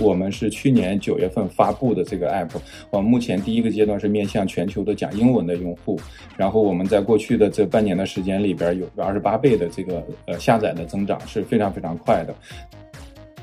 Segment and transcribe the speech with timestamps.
[0.00, 2.50] 我们是去年九月份发布的这个 app，
[2.90, 6.00] 我们目前第一个阶段是面向全球的讲英文的用户，
[6.36, 12.34] 然后我们在过去的这半年的时间里边有二十八倍的这个呃下载的增长是非常非常快的。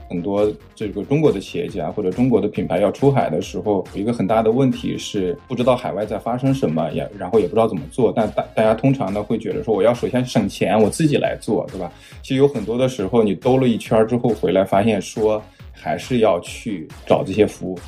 [0.10, 8.14] 很多这个中国的企业家或者中国的品牌要出海的时候，有一个很大的问题是不知道海外在发生什么，也然后也不知道怎么做。
[8.16, 11.92] 但大大家通常呢会觉得说，我要首先省钱，我自己来做，对吧？
[12.22, 15.44] 其实有很多的时候，你兜了一圈之后回来，发现说
[15.82, 17.80] 还是要去找这些服务。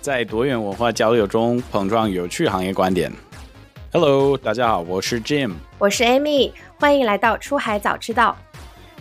[0.00, 3.12] 在多元文化交流中碰撞有趣行业观点。
[3.92, 6.52] Hello，大家好，我是 Jim，我是 Amy。
[6.78, 8.36] 欢迎来到出海早知道。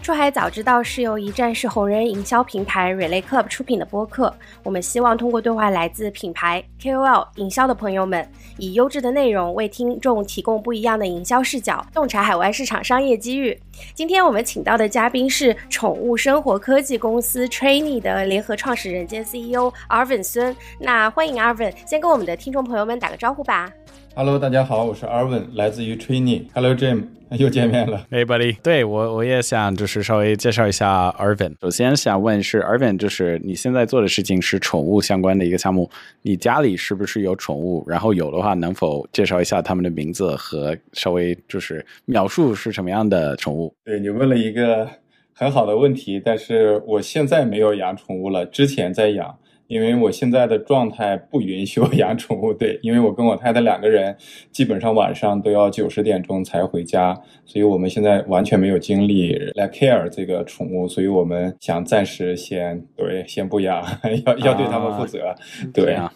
[0.01, 4.33] 出海早知道是由一站式红人营销平台 Relay Club 出品的播客。
[4.63, 8.27] 我们希望通过对话来自品牌、KOL、营销的朋友们，
[8.57, 13.59] 以优质的内容为听众提供不一样的营销视角，洞察海外市场商业机遇。
[13.93, 20.55] 今天我们请到的嘉宾是宠物生活科技公司 Trainy 的联合创始人兼 CEO Arvin 孙。
[20.79, 23.69] 那欢迎 Arvin，先跟我们的听众朋友们打个招呼吧。
[24.15, 26.43] Hello，大家好，我是 Arvin，来自于 Trainy。
[26.53, 27.03] Hello，Jim，
[27.37, 28.05] 又见面了。
[28.11, 31.53] Hey buddy，对我我也想就是稍微介绍一下 Arvin。
[31.61, 35.89] 首先想问是 Arvin，就是你现在做的事情是宠物相关的一个项目，
[36.21, 37.85] 你家里是不是有宠物？
[37.87, 43.73] 然后有的话，能否介绍一下他们的名字和稍微就是描述是什么样的宠物？
[43.85, 44.85] 对你问了一个
[45.33, 49.37] 很好的问题，但是我现在没有养宠物了，之前在养。
[49.69, 54.17] 因为我现在的状态不允许我养宠物，对，因为我跟我太太两个人
[54.51, 57.13] 基本上晚上都要九十点钟才回家，
[57.45, 63.81] 所以我们现在完全没有精力来 care 这个宠物，所以我们想暂时先对，先不养，
[64.25, 65.35] 要要对他们负责，
[65.71, 66.11] 对啊。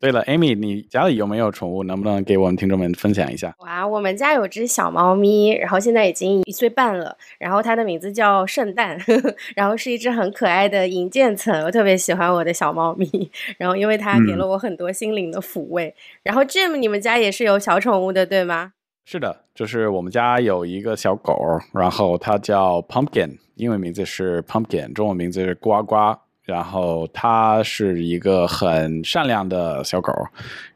[0.00, 1.84] 对了，Amy，你家里有没有宠物？
[1.84, 3.54] 能不能给我们听众们分享一下？
[3.58, 8.98] 哇，我们家有只小猫咪，然后现在已经一岁半了，然后它的名字叫圣诞，
[9.54, 15.94] 然后是一只很可爱的银渐层，我特别喜欢我的小猫咪， 然后因为它给了我很多心灵的抚慰。
[16.22, 18.72] 然后 Jim，你们家也是有小宠物的，对吗？
[19.04, 21.36] 是的，就是我们家有一个小狗，
[21.74, 26.16] 然后它叫 Pumpkin，英文名字是 Pumpkin，中文名字是呱呱。
[26.50, 30.12] 然后它是一个很善良的小狗，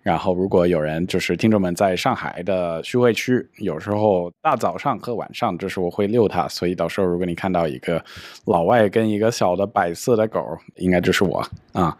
[0.02, 8.04] 然后如果有人就是听众们在上海的徐汇区，有时候大早上和晚上，就是我会遛它，所以到时候如果你看到一个
[8.44, 10.40] 老外跟一个小的白色的狗，
[10.76, 11.96] 应该就是我啊。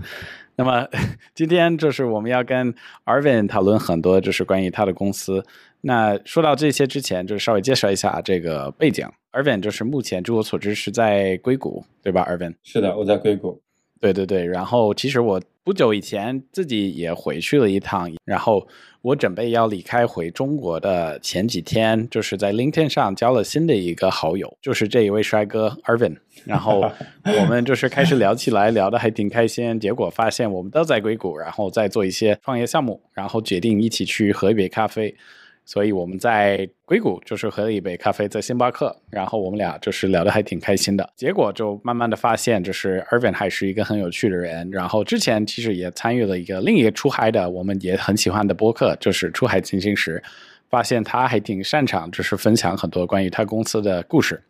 [0.54, 0.86] 那么
[1.34, 2.72] 今天就是我们要跟
[3.06, 5.44] Arvin 讨论很多，就是关于他的公司。
[5.87, 9.06] 那说到这些之前，就是稍微介绍一下这个背景。
[9.33, 13.61] Arvin 就是目前据我所知是在硅谷，对吧？Arvin 是的，我在硅谷。
[14.00, 18.67] 对对对，然后其实我不久以前自己也回去了一趟，然后
[19.03, 26.16] 我准备要离开回中国的前几天，就是在 LinkedIn 上交了新的一个好友，就是这一位帅哥 Arvin，
[26.47, 26.81] 然后
[27.25, 35.15] 我们就是开始聊起来，聊得还挺开心，结果发现我们都在硅谷，然后在做一些创业项目，然后决定一起去喝一杯咖啡。
[35.64, 41.10] 所以我们在硅谷就是喝了一杯咖啡，在星巴克，然后我们俩就是聊得还挺开心的。
[41.16, 44.70] 结果就慢慢的发现，就是 Irvin 还是一个很有趣的人。
[44.70, 50.22] 然后之前其实也参与了一个另一个出海的，我们也很喜欢的播客，就是出海进行时，
[50.69, 54.42] 发现他还挺擅长，就是分享很多关于他公司的故事。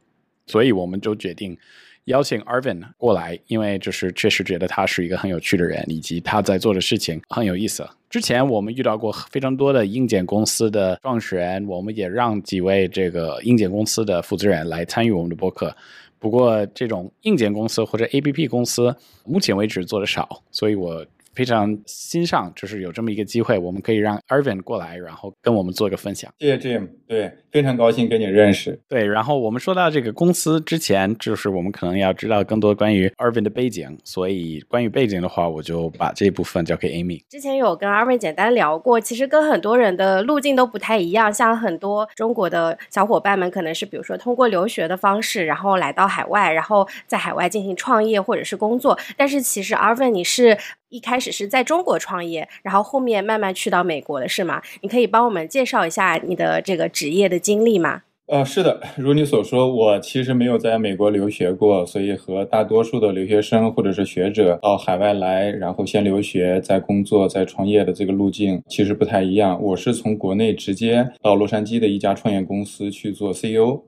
[0.47, 1.57] 所以我们就决定。
[2.05, 7.87] 邀请 Arvin 过来，因为就是确实觉得他是一个很有趣的人，以及他在做的事情很有意思。
[8.11, 15.75] 之前我们遇到过非常多的硬件公司的创始人，我们也让几位这个硬件公司的负责人来参与我们的播客。
[16.19, 18.95] 不过这种硬件公司或者 APP 公司，
[19.25, 21.05] 目前为止做的少，所以我。
[21.35, 26.33] 非常欣赏，就是有这么一个机会，我们可以让 Irvin 过来，然后跟我们做一个分享。
[26.39, 28.81] 谢谢 Jim，对，非常高兴跟你认识。
[28.89, 37.23] 对，然后我们说到这个公司之前，就是我们可能要知道更多关于 Irvin 的背景，所以关于背景的话，我就把这部分交给 Amy。
[37.31, 50.59] 之前有跟 Irvin 简单聊过，其实跟很多人的路径都不太一样，像很多中国的小伙伴们，可能是比如说通过留学的方式，然后来到海外，然后在海外进行创业或者是工作，但是其实 Irvin 你是。
[50.91, 54.63] 一开始是在中国创业，然后后面慢慢去到美国的是吗？
[54.81, 58.01] 你可以帮我们介绍一下你的这个职业的经历吗？
[58.27, 69.63] 呃，是的，如你所说，我其实没有在美国留学过，所以和大多数的留学生或者是学者到海外来，然后先留学再工作再创业的这个路径其实不太一样。
[69.63, 73.83] 我是从国内直接到洛杉矶的一家创业公司去做 CEO。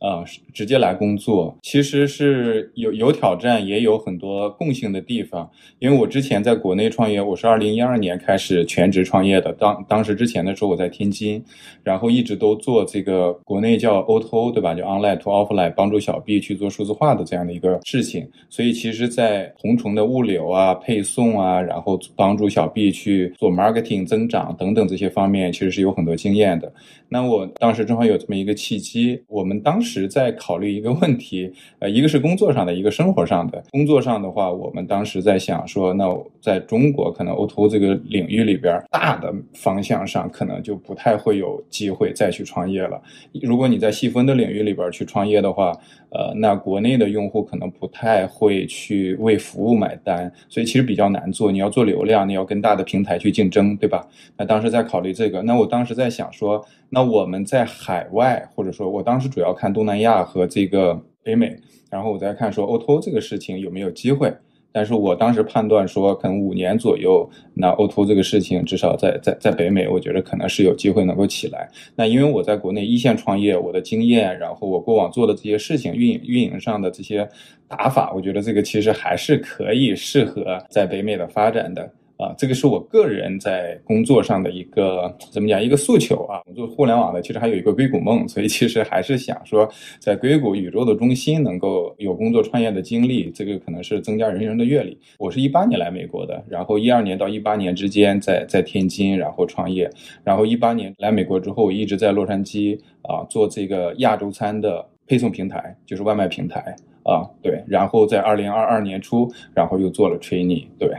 [0.00, 0.24] 啊，
[0.54, 5.50] 直接来工作，其实是有有挑战，也有很多共性的地方。
[5.78, 9.52] 因为我之前在国内创业，我是二零一二年开始全职创业的。
[9.52, 11.44] 当当时之前的时候，我在天津，
[11.82, 14.74] 然后一直都做这个国内叫 O2O，对吧？
[14.74, 18.26] 就 Online to Offline，帮助小 B 去做数字化的这样的一个事情。
[18.48, 26.72] 所以，其实，在红虫的物流啊、配送啊，然后帮助小 B 去做 marketing 增长等等这些方面，其实是有很多经验的。
[27.08, 33.62] 那我当时正好有这么一个契机，我们当时在考虑一个问题，呃，一个是工作上的，一个生活上的。
[33.70, 36.06] 工作上的话，我们当时在想说，那
[36.40, 43.00] 在中国可能 O2O 这个领域里边，大的方向上可能就不太会有机会再去创业了。
[43.42, 45.72] 如果你在细分的领域里边去创业的话，
[46.10, 51.52] 呃，那国内的用户可能不太会去为服务买单，所以其实比较难做。
[51.52, 54.06] 你要做流量，你要跟大的平台去竞争，对吧？
[54.36, 56.64] 那当时在考虑这个，那我当时在想说。
[56.90, 61.56] 那我们在海外，或者说我当时主要看东南亚和这个北美，
[61.88, 64.32] 然后我在看说 O2O 这个事情有没有机会。
[64.72, 71.68] 但是我当时判断说，可能五年左右，那 O2O 这个事情至少在在在北美，我觉得可能是有机会能够起来。
[71.96, 77.28] 那因为我在国内一线创业，我的经验，然后我过往做的这些事情，运营运营上的这些
[77.66, 81.90] 打法，我觉得这个其实还是可以适合在北美的发展的。
[82.20, 86.42] 啊，这个是我个人在工作上的一个怎么讲一个诉求啊。
[86.46, 89.66] 我做互联网的，其实还有一个硅谷梦，所以其实还是想说，
[89.98, 94.98] 在硅谷宇宙的中心能够有工作创业的经历，这个可能是增加人生的阅历。
[95.18, 99.90] 我是一八年来美国的，然后一二年到一八年之间在在天津，然后创业，
[100.22, 110.90] 然后一八年来美国之后，一直在洛杉矶啊做这个亚洲餐的配送平台，就是外卖平台啊，对，然后在二零二二年初，然后又做了 training，对。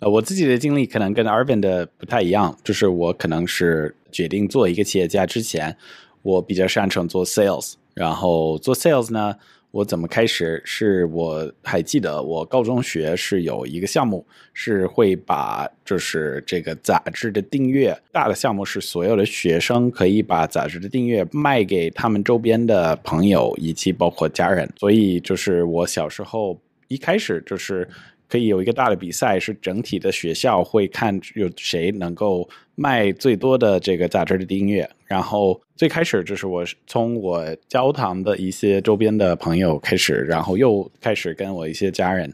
[0.00, 5.76] 呃，我自己的经历可能跟 Arvin 的不太一样，就是我可能是决定做一个企业家之前，
[6.22, 9.34] 我比较擅长做 sales，然后做 sales 呢，
[9.72, 10.62] 我怎么开始？
[10.64, 14.24] 是我还记得我高中学是有一个项目，
[14.54, 26.56] 是会把就是这个杂志的订阅，大的项目是所有的学生可以把杂志的订阅卖给他们周边的朋友以及包括家人，所以就是我小时候
[26.86, 27.88] 一开始就是。
[28.28, 34.88] 可以有一个大的比赛，是整体的学校会看有谁能够卖最多的这个杂志的订阅。
[35.06, 42.32] 然后最开始就是我从我教堂的一些周边的朋友开始，然后又开始跟我一些家人。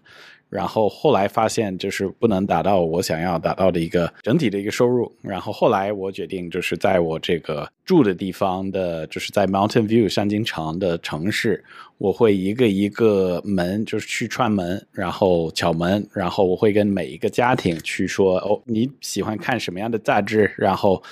[0.54, 5.10] 然后后来发现就是不能达到我想要达到的一个整体的一个收入。
[5.20, 11.64] 然后后来我决定就是在我这个住的地方的，就是在 Mountain View 山金城的城市，
[11.98, 21.02] 我会一个一个门就是去串门，然后敲门，然后我会跟每一个家庭去说哦你喜欢看什么样的杂志，然后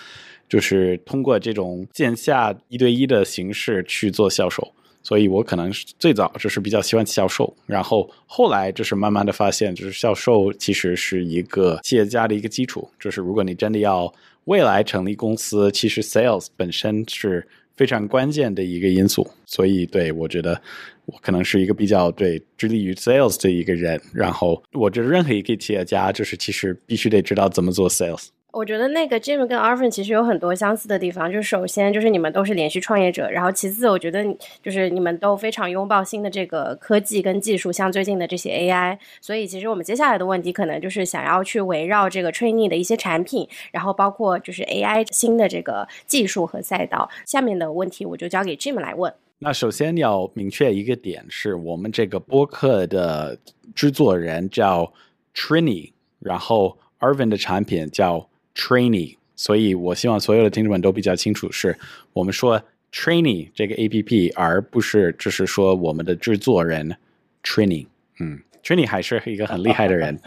[0.49, 4.73] 就是通过这种线下一对一的形式去做销售。
[5.03, 12.89] 所以我可能是最早就是比较喜欢销售，然后后来就是慢慢的发现，就是销售其实是一个企业家的一个基础。
[13.01, 14.13] 就是如果你真的要
[14.45, 17.47] 未来成立公司，其实 sales 本身是
[17.77, 19.29] 非常关键的一个因素。
[19.47, 20.61] 所以对我觉得
[21.07, 24.01] 我可能是一个比较对致力于 sales 的一个人。
[24.13, 28.29] 然后我觉得任何一个企业家，就是其实必须得知道怎么做 sales。
[28.53, 34.23] 我觉得那个 Jim 跟 Arvin 其实有很多相似的地方，就是首先就是你们都是连续创业者，然后其次我觉得
[34.63, 47.09] 就是你们都非常拥抱新的这个科技跟技术，像最近的这些 AI，所以其实我们接下来的问题可能就是想要去围绕这个 Training 的一些产品，然后包括就是 AI 新的这个技术和赛道。
[47.25, 49.11] 下面的问题我就交给 Jim 来问。
[49.39, 53.39] 那首先要明确一个点，是我们这个播客的
[53.75, 54.93] 制作人叫
[55.35, 58.29] Trini，然后 Arvin 的产品叫。
[58.55, 61.79] Training，所以我希望所有的听众们都比较清楚，是
[62.13, 66.97] 我们说 Training 这个 A P P，而不是只是说我们的制作人
[67.43, 67.87] Training。
[68.21, 70.19] 嗯，Training 还是一个很厉害的人。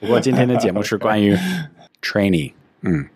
[0.00, 1.36] 不过今天的节目是关于
[2.00, 2.52] Training。
[2.80, 3.06] 嗯，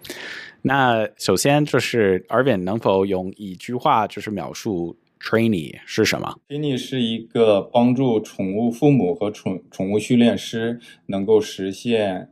[0.63, 12.31] 那首先就是 Arvin 能否用一句话就是描述 Training 是什么？Training 是一个帮助宠物父母和宠宠物训练师能够实现。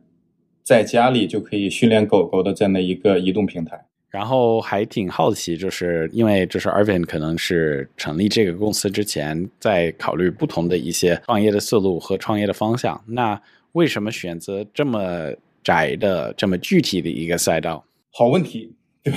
[0.67, 3.81] 在家里就可以训练狗狗的这样的一个移动平台，
[4.11, 13.01] 然后还挺好奇，就是因为就是 Arvin 可能是成立这个公司之前，在考虑不同的一些创业的思路和创业的方向。
[13.07, 13.41] 那
[13.73, 15.33] 为什么选择这么
[15.63, 17.85] 窄的、这么具体的一个赛道？
[18.11, 18.75] 好问题。
[19.05, 19.13] 对，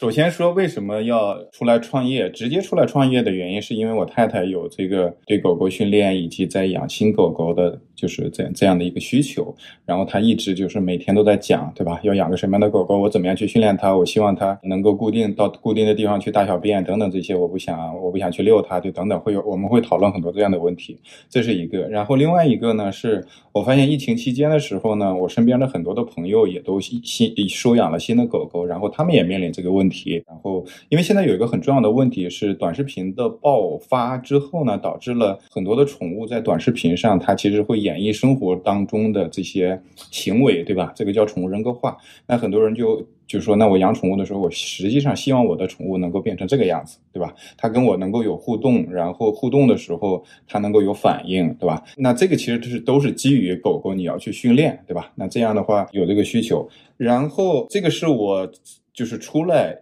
[0.00, 2.30] 首先说为什么要出来创业？
[2.30, 9.52] 直接出来创业的原因，是因为我太太有这个对狗狗训练以及在养新狗狗的，就是这样这样的一个需求。
[9.84, 11.98] 然后她一直就是每天都在讲，对吧？
[12.04, 12.96] 要养个什么样的狗狗？
[12.96, 13.96] 我怎么样去训练它？
[13.96, 17.34] 我希望它能够固定到固定的地方去大小便等等这些。
[17.34, 20.96] 我不想，我不想去遛它，就等等会有我们会讨论很多这样的问题。
[21.28, 21.88] 这是一个。
[21.88, 27.02] 然后另外一个呢，是我发现疫情期间的时候呢，我身边的很多的朋友也都新
[27.48, 28.88] 收养了新的狗狗，然后。
[28.90, 39.80] 他们也面临这个问题题，然后因为现在有一个很重要的问题是，短视频的爆发之后呢，导致了很多的宠物在短视频上，它其实会演绎生活当中的这些
[40.10, 40.92] 行为，对吧？
[40.94, 41.96] 这个叫宠物人格化。
[42.26, 47.34] 那很多人就就说，那我养宠物的时候，我实际上希望我的宠物能够变成这个样子，对吧？
[47.56, 51.82] 它跟我能够有互动，然后互动的时候它能够有反应，对吧？
[51.96, 55.12] 那这个其实是都是基于狗狗你要去训练，对吧？
[55.14, 58.50] 那这样的话有这个需求，然后这个是我。
[58.98, 59.78] 就是出来，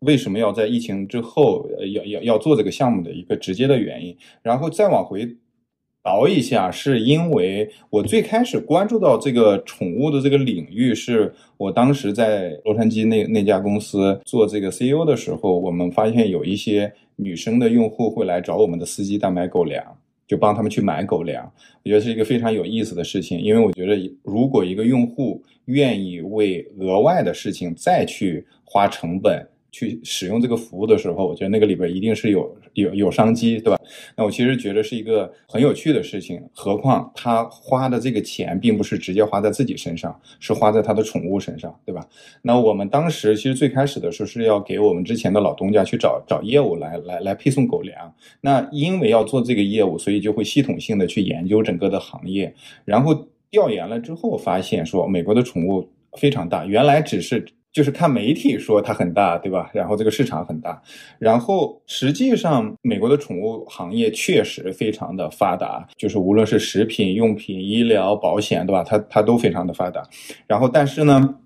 [0.00, 5.26] 为什么要在疫情之后要要要做这个项目的一个直接的原因，然后再往回
[6.02, 19.82] 倒一下，是因为我最开始关注到这个宠物的这个领域，是我当时在洛杉矶那那家公司做这个 CEO 的时候，我们发现有一些女生的用户会来找我们的司机代买狗粮。
[20.30, 21.44] 就帮他们去买狗粮，
[21.82, 29.44] 我觉得是一个非常有意思的事情，因为我觉得如果一个用户愿意为额外的事情再去花成本。
[29.72, 33.78] 去使用这个服务的时候，我觉得那个里边一定是有有有商机，对吧？
[34.16, 36.42] 那我其实觉得是一个很有趣的事情。
[36.52, 42.06] 何况他花的这个钱并不是直接花在自己身上，是花在他的宠物身上，对吧？
[42.42, 48.14] 那我们当时其实最开始的时候是要给我们之前的老东家去找找业务来来来配送狗粮。
[48.40, 57.44] 那因为要做这个业务，所以就会系统性的去研究整个的行业，然后调研了之后发现说，美国的宠物非常大，原来只是。
[57.72, 59.70] 就是看媒体说它很大，对吧？
[59.72, 60.82] 然后这个市场很大，
[61.18, 68.82] 然后实际上美国的宠物行业确实非常的发达，就是无论是食品用品、医疗保险，对吧？
[68.82, 70.02] 它它都非常的发达。
[70.46, 71.36] 然后但是呢，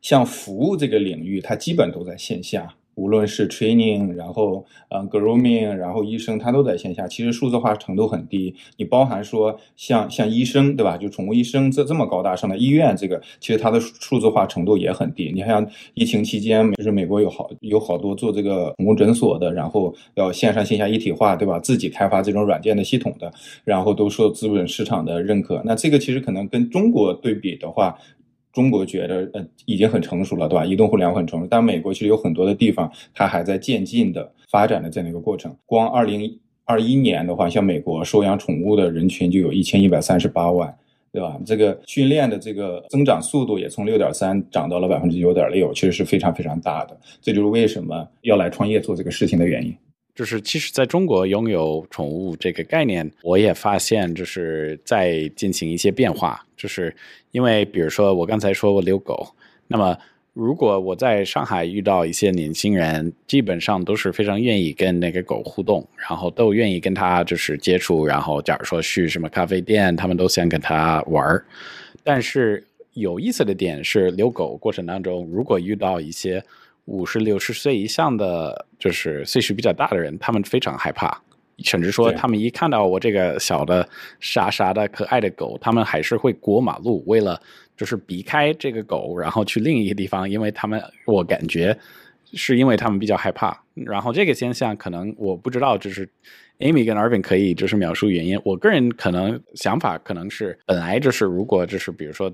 [0.00, 2.74] 像服务这个领域，它基本都在线下。
[2.94, 8.54] 无论是 training，然后呃 grooming，然后医生他都在线下，其实数字化程度很低。
[8.76, 10.96] 你包含说像像医生对吧？
[10.96, 15.32] 就宠物医生这这么高大上的医院，这个其实它的数字化程度也很低。
[15.34, 21.58] 你像疫情期间，就是美国有好有好多做这个宠物诊所的，然后要线上线下一体化，对吧？
[21.58, 23.32] 自己开发这种软件的系统的，
[23.64, 25.62] 然后都受资本市场的认可。
[25.64, 27.96] 那这个其实可能跟中国对比的话。
[28.52, 30.64] 中国觉得呃已经很成熟了，对吧？
[30.64, 35.54] 移动互联网很成熟，但美国其实有很多的地方，它还在渐进的发展的这样的一个过程。
[35.66, 40.74] 光二零二一年的话，像美国收养宠物的人群就有一千一百三十八万，
[41.12, 41.38] 对吧？
[41.44, 46.98] 这个训练的这个增长速度也从六点三涨到了百分之九点六，其实是非常非常大的。
[47.20, 49.74] 这就是为什么要来创业做这个事情的原因。
[50.14, 56.44] 就是其实在中国拥有宠物这个概念，我也发现就是在进行一些变化。
[56.56, 56.94] 就是
[57.30, 59.26] 因为比如说我刚才说我遛狗，
[59.66, 59.96] 那么
[60.32, 71.44] 如果我在上海遇到一些年轻人，基本上都是非常愿意跟那个狗互动，然后都愿意跟他就是接触，然后假如说去什么咖啡店，他们都想跟他玩儿。
[72.04, 76.42] 但是有意思的点是，遛狗过程当中，如果遇到一些
[76.86, 81.22] 五十六十岁以上的，就是岁数比较大的人，他们非常害怕，
[81.58, 87.40] 甚至说他们一看到我这个小的傻傻的可爱的狗，他们还是会过马路，为了
[87.76, 91.76] 就是避开这个狗，然后去另一个地方，因为他们我感觉
[92.32, 93.56] 是因为他们比较害怕。
[93.74, 96.08] 然后这个现象可能我不知道，就是
[96.58, 98.38] Amy 跟 Arvin 可以就是描述原因。
[98.44, 102.32] 我个人可能想法可能是本来就是如果就是比如说。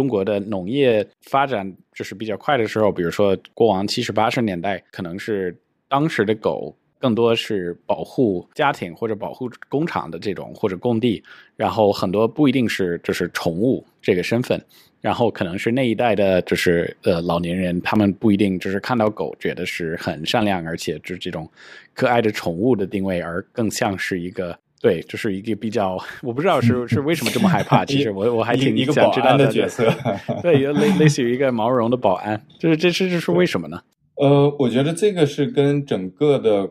[0.00, 5.54] 中国的农业发展就是比较快的时候，比如说过往七十八十年代，可能是
[5.88, 11.22] 当时的狗更多是保护家庭或者保护工厂的这种或者工地，
[11.54, 14.58] 然后很多不一定是就是宠物这个身份，
[15.02, 21.46] 然后可能是那一代的就是呃老年人，他们不一定就是看到狗觉得是很善良，而且就是这种
[21.92, 24.58] 可爱的宠物的定位，而更像是一个。
[24.80, 27.84] 对，这是一个比较，我不知道是是为什么这么害怕。
[27.84, 29.92] 其实我我还挺想知道的角色，
[30.42, 33.82] 对，类类似于一个毛绒的保安，就是这是这是为什么呢？
[34.14, 36.70] 呃，我觉得这个是跟整个的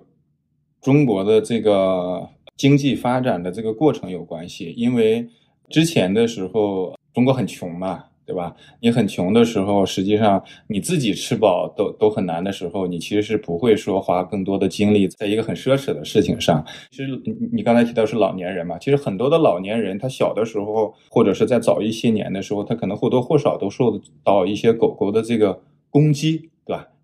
[0.82, 5.28] 中国的这个经济发展的这个过程有关系，因为
[5.70, 8.06] 之前的时候中国很穷嘛。
[8.30, 8.56] 对吧？
[8.80, 16.64] 你很穷的时候，实际上你自己吃饱都都很难的时候，你其实是不会说花更多的精力在一个很奢侈的事情上。
[16.92, 25.60] 其实你你刚才提到是老年人嘛，其实很多的老年人，他小的时候或者是在早一些年的时候，他可能或多或少都受到一些狗狗的这个
[25.90, 26.52] 攻击，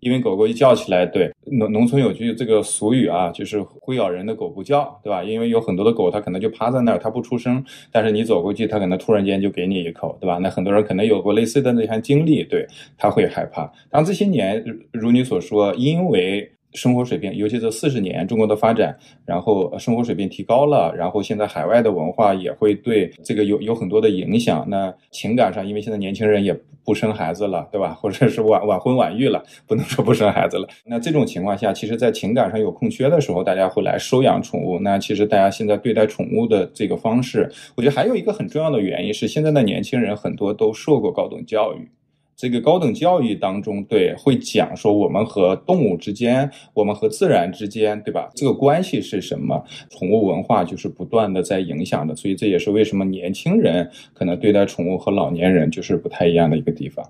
[0.06, 5.24] 因为狗狗一叫起来，对农农村有句这个俗语啊，就是会咬人的狗不叫，对吧？
[5.24, 10.38] 因为有很多的狗它可能就趴在那儿，它不出声，但是你走过去，它可能突然间就给你一口，对吧？
[10.40, 12.64] 那很多人可能有过类似的那项经历，对，
[12.96, 13.68] 他会害怕。
[13.90, 24.64] 当这些年如你所说，因为生活水平，尤其这四十年中国的发展，然后生活水平提高了，然后现在海外的文化也会对这个有有很多的影响。
[24.68, 27.92] 那情感上，因为现在年轻人也不生孩子了，对吧？
[27.92, 30.68] 或者是晚晚婚晚育了，不能说不生孩子了。
[30.84, 34.78] 那这种情况下，其实，在情感上有空缺的时候，大家会来收养宠物。
[34.78, 41.90] 那其实大家现在对待宠物的这个方式，我觉得还有一个很重要的原因是，现在的年轻人很多都受过高等教育。
[42.36, 48.30] 这个高等教育当中，对，会讲说我们和动物之间，我们和自然之间，对吧？
[48.34, 49.64] 这个关系是什么？
[49.88, 57.02] 宠物文化就是不断的在影响的，所以这也是为什么年轻人可能对待宠物和老年人就是不太一样的一个地方。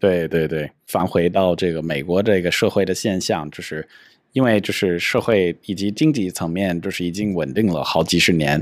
[0.00, 3.86] 对对对，返回到这个美国这个社会的现象，就是
[4.32, 8.60] 因为就是社会以及经济层面就是已经稳定了好几十年。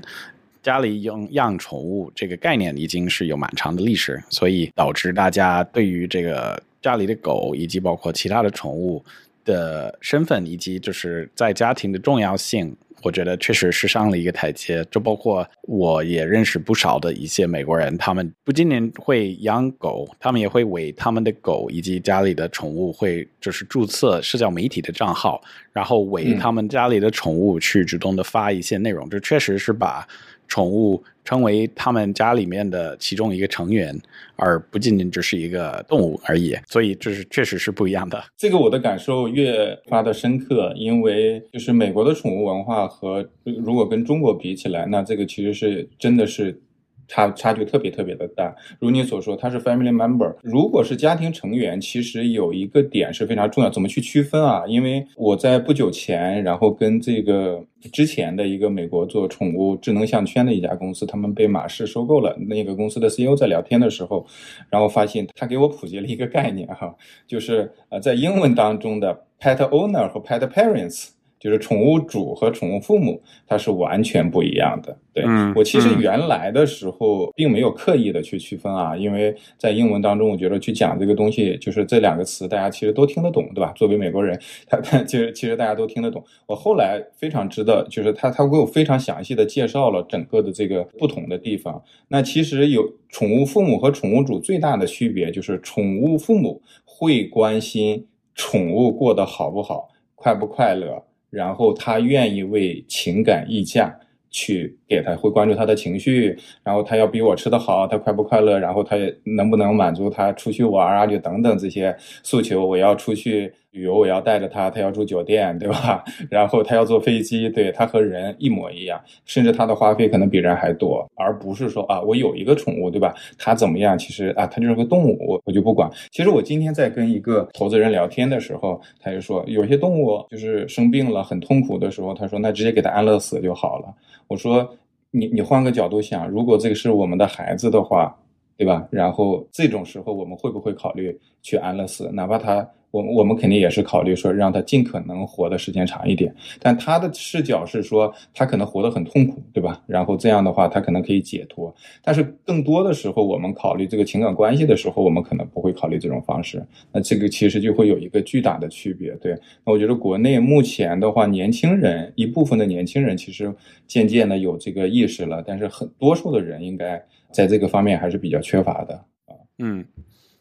[0.62, 9.05] 家里养养宠物这个概念已经是有蛮长的历史，所以导致大家对于这个家里的狗以及包括其他的宠物
[9.45, 14.85] 的身份以及就是在家庭的重要性，我觉得确实是上了一个台阶。
[14.91, 25.41] 就包括我也认识不少的一些美国人，他们不仅仅会养狗，他们也会为他们的狗以及家里的宠物会就是注册社交媒体的账号，
[25.73, 30.07] 然后为他们家里的宠物去主动的发一些内容，这确实是把。
[30.49, 33.97] 宠物成为他们家里面的其中一个成员，
[34.37, 36.57] 而不仅仅只是一个动物而已。
[36.67, 38.21] 所以这是确实是不一样的。
[38.37, 46.61] 这个我的感受越发的深刻，因为就是美国的宠物文化和如果跟中国比起来，那这个其实是真的是。
[47.09, 50.37] 差差距特别特别的大，如你所说，它是 family member。
[50.43, 54.62] 如果是家庭成员，其实有一个点是非常重要，怎么去区分啊？
[54.69, 62.37] 因为我在不久前，然后跟这个之前的一个美国做宠物智能项圈的一家公司，他们被马氏收购了。
[62.47, 64.27] 那个公司的 CEO 在聊天的时候，
[64.71, 66.95] 然后发现他给我普及了一个概念哈，
[67.27, 71.09] 就是呃，在英文当中的 pet owner 和 pet parents。
[71.38, 74.97] 就是宠物主和宠物父母，它是完全不一样的。
[75.12, 75.25] 对
[75.57, 83.73] 我其实原来的时候并没有刻意的去区分啊，因为在英文当中，我觉得去讲这个东西，就是这两个词大家其实都听得懂，对吧？
[83.75, 86.24] 作为美国人，他他其实其实大家都听得懂。
[86.46, 91.83] 我后来非常知道，就是他他给我非常详细的介绍了整个的这个不同的地方。
[92.07, 101.03] 那其实有宠物父母和宠物主最大的区别就是，宠物父母会关心宠物过得好不好，快不快乐。
[101.31, 103.95] 然后他愿意为情感溢价
[104.31, 113.53] 去给他，会关注他的情绪，然后他要比我吃得好，他快不快乐，然后他也能不能满足他出去玩啊，就等等这些诉求，我要出去。
[113.79, 116.05] 旅游我要带着他，他要住酒店，对吧？
[116.29, 123.14] 然后他要坐飞机，对他和人一模一样，甚至他的花费可能比人还多，而不是说啊，我有一个宠物，对吧？
[123.38, 123.97] 他怎么样？
[123.97, 125.88] 其实啊，他就是个动物，我我就不管。
[126.11, 133.95] 其实我今天在跟一个投资人聊天的时候，他就说，有些动物就是生病了很痛苦的时候，他说那直接给他安乐死就好了。
[134.27, 134.69] 我说
[135.12, 138.17] 你你换个角度想，如果这个是我们的孩子的话，
[138.57, 138.88] 对吧？
[138.91, 142.69] 然后这种时候我们会不会考虑去安乐死，哪怕他？
[142.90, 149.83] 我我们肯定也是考虑说让他尽可能活的时间长一点，但他的视角是说他可能活得很痛苦，对吧？
[149.87, 156.66] 然后这样的话他可能可以解脱，但是更多的时候我们考虑这个情感关系的时候，我们可能不会考虑这种方式。
[156.90, 159.33] 那这个其实就会有一个巨大的区别，对。
[159.64, 163.55] 那我觉得国内目前的话，年轻人一部分的年轻人其实
[163.87, 168.94] 渐渐的有这个意识了，但是很多数的人应该在这个方面还是比较缺乏的
[169.27, 169.35] 啊。
[169.59, 169.85] 嗯，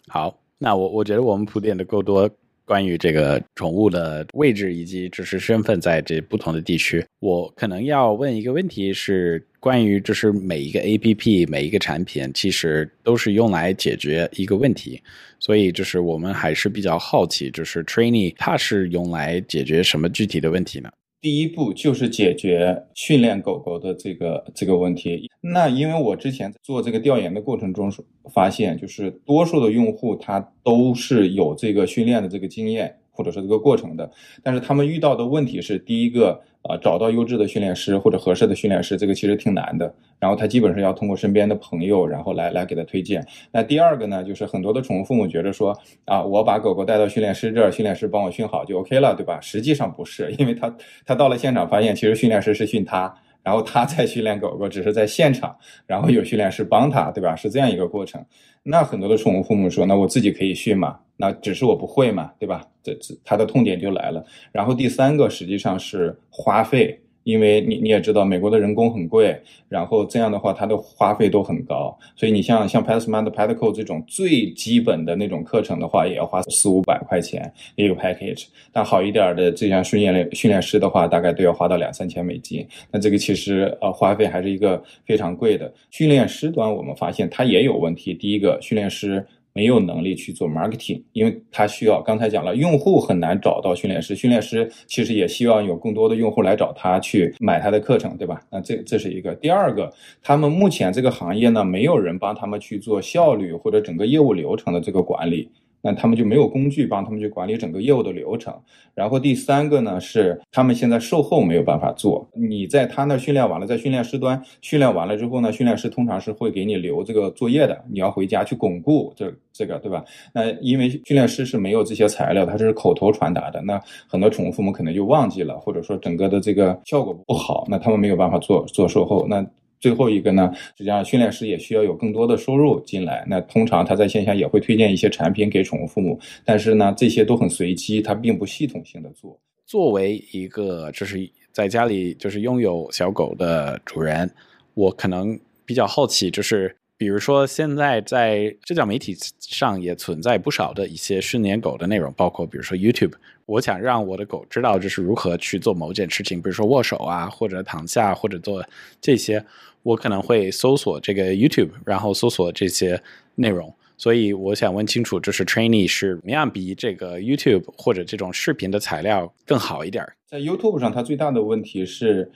[0.07, 0.33] 好。
[0.57, 2.29] 那我我觉得我们铺垫的够多，
[2.65, 15.01] 关于这个宠物的位置以及就是身份在这不同的地区，我可能要问一个问题是关于就是每一个 A P P 每一个产品其实都是用来解决一个问题，
[15.39, 20.89] 所以就是我们还是比较好奇，就是 Training 它是用来解决什么具体的问题呢？
[21.21, 25.29] 第一步就是解决训练狗狗的这个这个问题。
[25.41, 27.91] 那因为我之前做这个调研的过程中
[28.33, 32.95] 发现，就是多数的用户他都是有这个训练的这个经验。
[33.17, 34.11] 或者说这个过程的，
[34.43, 39.93] 但是他们遇到的问题是，第一个啊，找到优质的训练师或者合适的训练师，这个其实挺难的。
[40.19, 43.25] 然后他基本上要通过身边的朋友，然后来来给他推荐。
[43.51, 49.39] 那第二个呢，就是很多的宠物父母觉得说啊，我把狗狗带到训练师这儿，训练师帮我训好就 OK 了，对吧？
[49.41, 50.75] 实际上不是，因为他
[51.05, 53.13] 他到了现场发现，其实训练师是训他。
[53.43, 57.33] 然后他在训练狗狗，只是在现场，然后有训练师帮他，对吧？
[57.33, 58.21] 是这样一个过程。
[58.63, 60.97] 那很多的宠物父母说，那我自己可以训嘛？
[61.15, 62.61] 那只是我不会嘛，对吧？
[62.87, 64.23] 这这它的痛点就来了。
[64.51, 66.99] 然后第三个实际上是花费。
[67.27, 78.45] 因为你你也知道，美国的人工很贵，然后这样的话，它的花费都很高，所以你像像 PassMaster、Pedicle 这种最基本的那种课程的话，也要花四五百块钱一个 package。
[78.71, 82.65] 但好一点的这项训练训练师的话，大概都要花到两三千美金。
[82.89, 85.69] 那这个其实呃花费还是一个非常贵的。
[85.89, 88.13] 训练师端我们发现它也有问题。
[88.13, 89.27] 第一个，训练师。
[89.57, 98.39] 没有能力去做 marketing，因为他需要刚才讲了，用户很难找到训练师，训练师其实也希望有更多的用户来找他去买他的课程，对吧？
[98.51, 99.33] 那这这是一个。
[99.33, 99.91] 第二个，
[100.21, 105.49] 他们目前这个行业呢，没有人帮他们去做效率或者整个业务流程的这个管理。
[105.87, 108.53] 那他们就没有工具帮他们去管理整个业务的流程。
[108.93, 112.27] 然后第三个呢是他们现在售后没有办法做。
[112.33, 120.03] 你在他那训练完了，在训练师端训练完了之后呢，训练师通常是会给你留这个作业的，你要回家去巩固这这个，对吧？
[120.33, 129.25] 那因为训练师是没有这些材料，他是口头传达的，那很多宠物父母可能就忘记了，或者说整个的这个效果不好，那他们没有办法做做售后。
[129.29, 129.45] 那
[129.79, 133.25] 最后一个呢，实际上训练师也需要有更多的收入进来。
[133.27, 139.39] 那通常他在线下也会推荐一些产品给宠物父母，但是呢，这些都很随机，他并不系统性的做。
[139.65, 144.29] 作为一个就是在家里就是拥有小狗的主人，
[144.73, 153.13] 我可能比较好奇，就是比如说现在在社交媒体上也存在不少的一些训练狗的内容，包括比如说 YouTube。
[153.47, 158.63] 我想让我的狗知道就是如何去做某件事情，比如说握手啊，或者躺下，或者做
[159.01, 159.43] 这些。
[159.83, 163.01] 我可能会搜索这个 YouTube，然后搜索这些
[163.35, 163.73] 内容。
[163.95, 170.05] 所以我想问清楚，就是 Trainee 是怎么样比这个 YouTube 或者这种视频的材料更好一点？
[170.25, 172.29] 在 YouTube 上，它最大的问题是，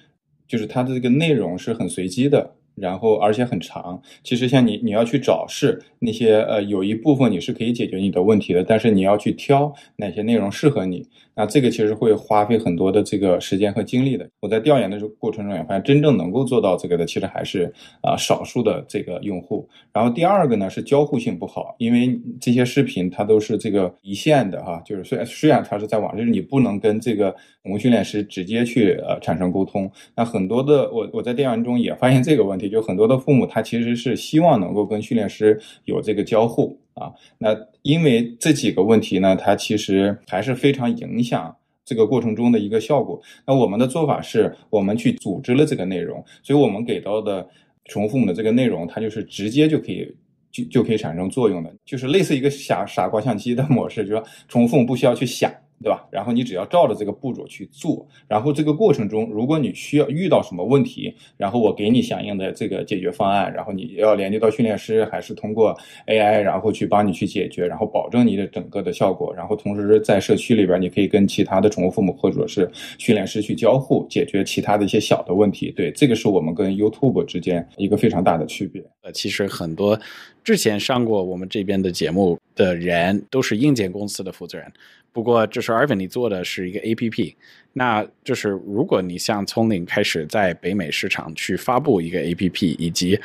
[0.47, 2.56] 就是它的这个内容是很随机的。
[2.82, 14.28] 然后而且很长，其实像你你要去找是那些呃有一部分你是可以解决你的问题的，但是你要去挑哪些内容适合你，那这个其实会花费很多的这个时间和精力的。
[14.39, 19.70] 我在调研的这过程中也发现，真正能够做到这个的，其实还是啊少数的这个用户。
[19.94, 29.89] 然后第二个呢是交互性不好，因为这些视频它都是这个一线的哈，就是虽然虽然它是在网，就是你不能跟这个宠物训练师直接去呃产生沟通。
[30.15, 32.71] 那很多的我我在调研中也发现这个问题。
[32.72, 37.12] 就很多的父母，他其实是希望能够跟训练师有这个交互啊。
[37.38, 43.22] 那因为这几个问题呢，它其实还是非常影响这个过程中的一个效果。
[43.46, 47.48] 那我们的做法是，我们去组织了这个内容，所以我们给到的
[47.86, 50.16] 宠物父母的这个内容，它就是直接就可以
[50.52, 55.52] 就就可以产生作用的，就是类似一个傻傻瓜相机的模式，就是说宠物父母不需要去想。
[55.82, 56.08] 对吧？
[56.12, 65.76] 然后你只要照着这个步骤去做，然后这个过程中，如果你需要遇到什么问题，然后我给你相应的这个解决方案，然后你要连接到训练师，还是通过
[66.08, 75.72] AI，然后去帮你去解决，然后保证你的整个的效果，然后同时在社区里边，你可以跟其他的宠物父母或者是训练师去交互，解决其他的一些小的问题。
[75.72, 78.82] 对，这个是我们跟 YouTube 之间一个非常大的区别。
[79.02, 80.00] 呃，其实很多
[80.43, 84.71] 之前上过我们这边的节目的人，都是硬件公司的负责人。
[85.13, 87.36] 不过，就是阿文你做的是一个 A P P，
[87.73, 93.19] 那就是如果你像从零开始在北美市场去发布一个 A P P，以及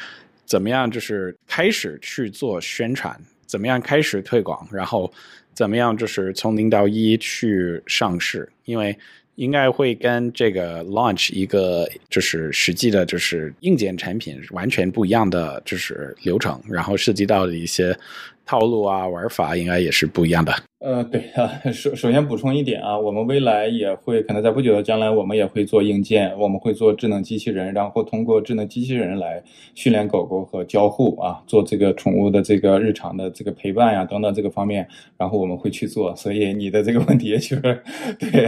[0.44, 5.12] 怎么样就是开始去做宣传，怎么样开始推广，然后
[5.54, 8.98] 怎么样就是从零到一去上市，因为
[9.36, 17.96] 应该会跟这个 launch 一个就是实际的，就是硬件产品完全不一样的就是流程，然后涉及到的一些
[18.44, 20.52] 套路啊玩法，应该也是不一样的。
[20.78, 29.42] 呃，对啊，首首先补充一点啊，我们未来也会可能在不久的将来，我们也会做硬件，我们会做智能机器人，然后通过智能机器人来
[29.74, 34.86] 训练狗狗和交互啊，做这个宠物的这个日常的这个陪伴呀等等这个方面，
[35.16, 36.14] 然后我们会去做。
[36.14, 37.82] 所以你的这个问题就是
[38.18, 38.46] 对，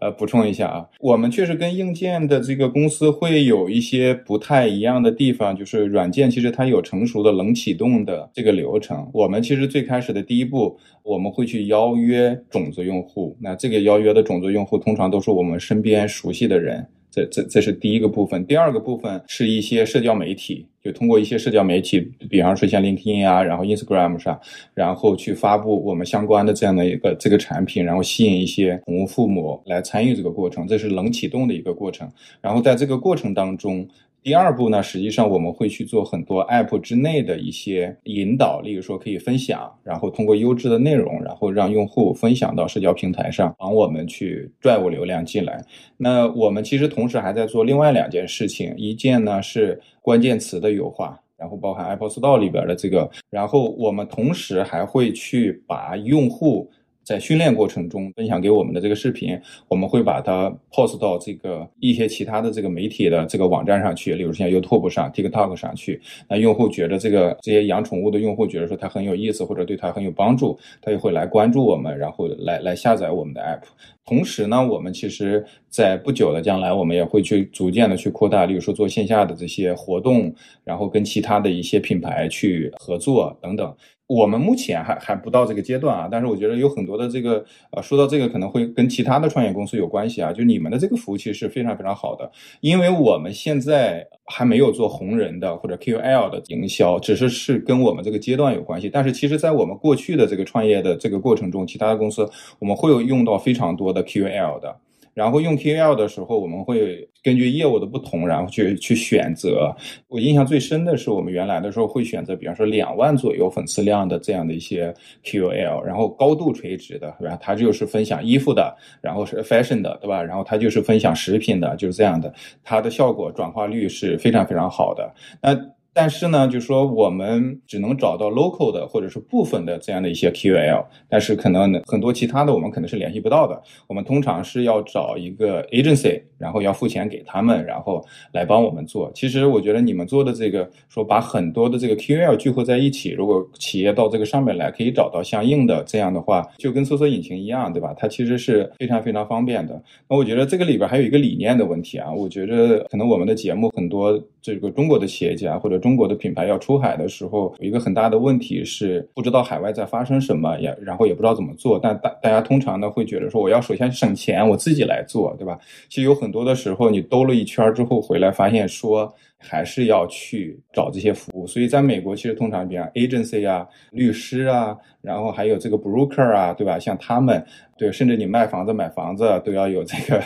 [0.00, 11.59] 呃，补充一下啊，我们确实跟硬件的这个公司会有一些不太一样的地方，就是软件其实它有成熟的冷启动的这个流程，我们其实最开始的第一步，我们会去。
[11.66, 18.44] 邀约种子用户，那这个邀约的种子用户通常都是我们身边熟悉的人，这这这是第一个部分。
[18.46, 24.40] 第二个部分是一些社交媒体，就通过一些社交媒体，比方说像 LinkedIn 啊，然后 Instagram 上，
[24.74, 32.10] 然后去发布我们相关的这样的一个这个产品，然后吸引一些宠物父母来参与这个过程，这是冷启动的一个过程。
[32.40, 33.88] 然后在这个过程当中。
[34.22, 45.64] 第二步呢，实际上我们会去做很多 App 之内的一些引导，例如说可以分享，然后通过优质的内容，然后让用户分享到社交平台上，帮我们去拽我流量进来。
[45.96, 56.70] 那我们其实同时还在做另外两件事情，一件呢是关键词的优化，然后包含 Apple Store 里边的这个，然后我们同时还会去把用户。
[57.10, 66.00] 在训练过程中分享给我们的这个视频，我们会把它 post 到这个一些其他的这个媒体的这个网站上去，例如像 YouTube 上、TikTok 上去。
[66.28, 73.62] 那用户觉得这个这些养宠物的用户觉得说它很有意思，或者对它很有帮助，他也会来关注我们，然后来来下载我们的 app。
[74.04, 83.74] 同时呢，我们其实在不久的将来，我们也会去逐渐的去扩大，例如说做线下的这些活动，然后跟其他的一些品牌去合作等等。
[84.12, 92.28] 我们目前还还不到这个阶段啊，但是我觉得有很多的这个呃，说到这个可能会跟其他的创业公司有关系啊，就你们的这个服务器是非常非常好的，
[92.60, 98.90] 因为我们现在还没有做红人的或者 KOL 的营销，只是是跟我们这个阶段有关系。
[98.90, 104.76] 但是其实，在我们过去的这个创业的这个过程中，其他的公司我们会有用到非常多的 KOL 的。
[105.20, 109.70] 然后用 kl 的时候，我们会根据业务的不同，然后去去选择。
[110.08, 117.36] 我印象最深的是，我们原来的时候会选择，比方说两万左右粉丝量的这样的一些 KOL，然后高度垂直的，对吧？
[117.38, 120.22] 他就是分享衣服的，然后是 fashion 的，对吧？
[120.22, 122.32] 然后他就是分享食品的，就是这样的。
[122.64, 125.14] 它的效果转化率是非常非常好的。
[125.42, 125.54] 那
[126.00, 133.62] 但是呢，就说我们只能找到 local 的或者是部分的这样的一些 QL，但是可能很多其他的我们可能是联系不到的。
[133.86, 139.12] 我们通常是要找一个 agency，然后要付钱给他们，然后来帮我们做。
[139.14, 147.94] 其实我觉得你们做的这个，说把很多的这个 QL 聚合在一起，如果企业到这个上面来可以找到相应的这样的话，就跟搜索引擎一样，对吧？
[147.94, 149.82] 它其实是非常非常方便的。
[150.08, 161.78] 那我觉得这个里边还有一个理念的问题啊，我觉得可能我们的节目很多这个中国的企业家或者中国的品牌要出海的时候，一个很大的问题是不知道海外在发生什么，也然后也不知道怎么做。
[161.78, 165.58] 但大大家通常呢会觉得说，我要首先省钱，我自己来做，对吧？
[165.88, 171.46] 其实有很多的时候，你兜了一圈之后回来，发现说还是要去找这些服务。
[171.46, 176.78] 所以在美国，其实通常比方 agency 啊、律师啊，然后还有这个 broker 啊，对吧？
[176.78, 177.44] 像他们。
[177.80, 180.22] 对，甚至你卖房子、买房子都要有这个，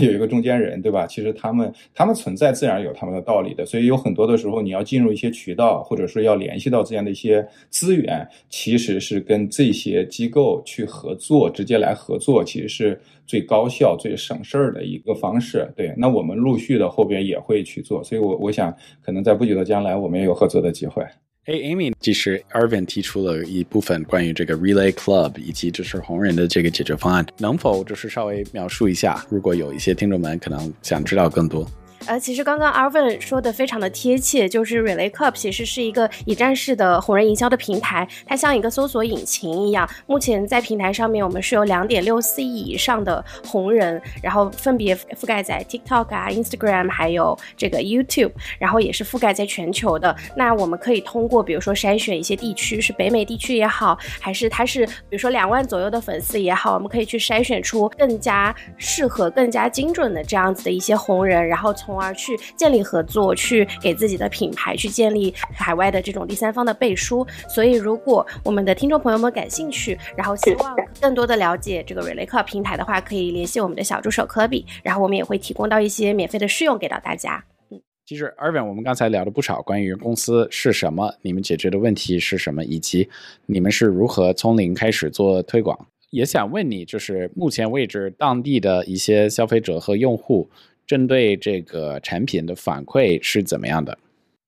[0.00, 1.06] 有一个中间人，对吧？
[1.06, 15.70] 其实他们他们存在自然有他们的道理的，所以有很多的时候你要进入一些渠道，或者说要联系到这样的一些资源，其实是跟这些机构去合作，直接来合作，其实是最高效、最省事儿的一个方式。
[15.76, 21.02] 对，那我们陆续的后边也会去做，所以我我想可能在不久的将来，我们也有合作的机会。
[21.46, 29.24] 哎，Amy，其实 Irvin 提出了一部分关于这个 Relay Club 以及就是红人的这个解决方案，能否就是稍微描述一下？
[29.30, 31.64] 如果有一些听众们可能想知道更多。
[32.04, 39.88] 呃，其实刚刚 Arvin 说的非常的贴切，就是 Relay Club 其实是一个一站式的红人营销的平台，它像一个搜索引擎一样。
[40.06, 48.30] 目前在平台上面，我们是有两点六四亿以上的红人，然后分别覆盖在 TikTok 啊、Instagram 还有这个 YouTube，
[48.60, 50.14] 然后也是覆盖在全球的。
[50.36, 67.26] 那我们可以通过比如说筛选一些地区，是北美地区也好，还是它是比如说两万左右的粉丝也好，我们可以去筛选出更加适合、更加精准的这样子的一些红人，然后从而去建立合作，去给自己的品牌去建立海外的这种第三方的背书。
[67.48, 77.44] 所以，如果我们的听众朋友们感兴趣，然后希望更多的了解这个 Relay Club 平台的话，可以联系我们的小助手科比，然后我们也会提供到一些免费的试用给到大家。
[77.70, 83.08] 嗯，其实 Arvin，我们刚才聊了不少关于公司是什么，你们解决的问题是什么，以及
[83.46, 85.86] 你们是如何从零开始做推广。
[86.10, 90.48] 也想问你，就是目前为止当地的一些消费者和用户。
[90.86, 93.98] 针对这个产品的反馈是怎么样的？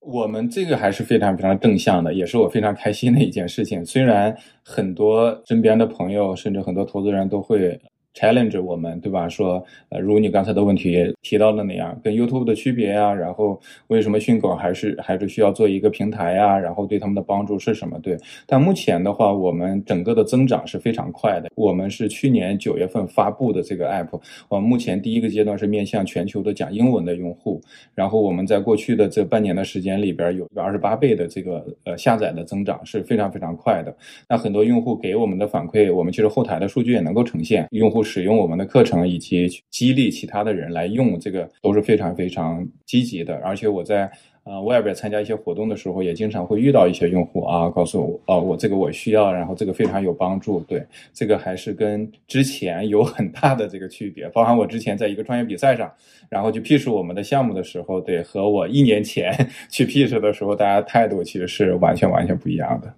[0.01, 3.85] 我们这个还是非常非常正向的，也是我非常开心的一件事情。
[3.85, 7.81] 虽然很多身边的朋友，甚至很多投资人都会。
[8.19, 9.29] Challenge 我们对吧？
[9.29, 16.59] 说呃，如你刚才的问题提到的那样，跟 YouTube 的区别呀，然后为什么训狗还是还是需要做一个平台呀？
[16.59, 17.97] 然后对他们的帮助是什么？
[18.01, 21.49] 对，但目前的话，我们整个的增长是非常快的。
[21.55, 27.61] 我们是去年九月份发布的这个 app，我们目前第一个阶段是面向全球的讲英文的用户，
[27.95, 33.95] 然后我们在过去的这半年的时间里边，有一个二十八倍的这个呃下载的增长是非常非常快的。
[34.29, 38.03] 那很多用户给我们的反馈，我们其实后台的数据也能够呈现用户。
[38.09, 44.11] 使用我们的课程以及激励其他的人来用这个都是非常非常积极的，而且我在
[44.45, 50.61] 呃外边参加一些活动的时候，也经常会遇到一些用户啊，告诉我哦，我这个我需要，然后这个非常有帮助。
[50.61, 55.93] 对，这个还是跟之前有很大的这个区别，包含我之前在一个创业比赛上，
[56.31, 59.31] 然后去 pitch 我们的项目的时候，对，和我一年前
[59.71, 62.93] 去 pitch 的时候，大家态度其实是完全完全不一样的。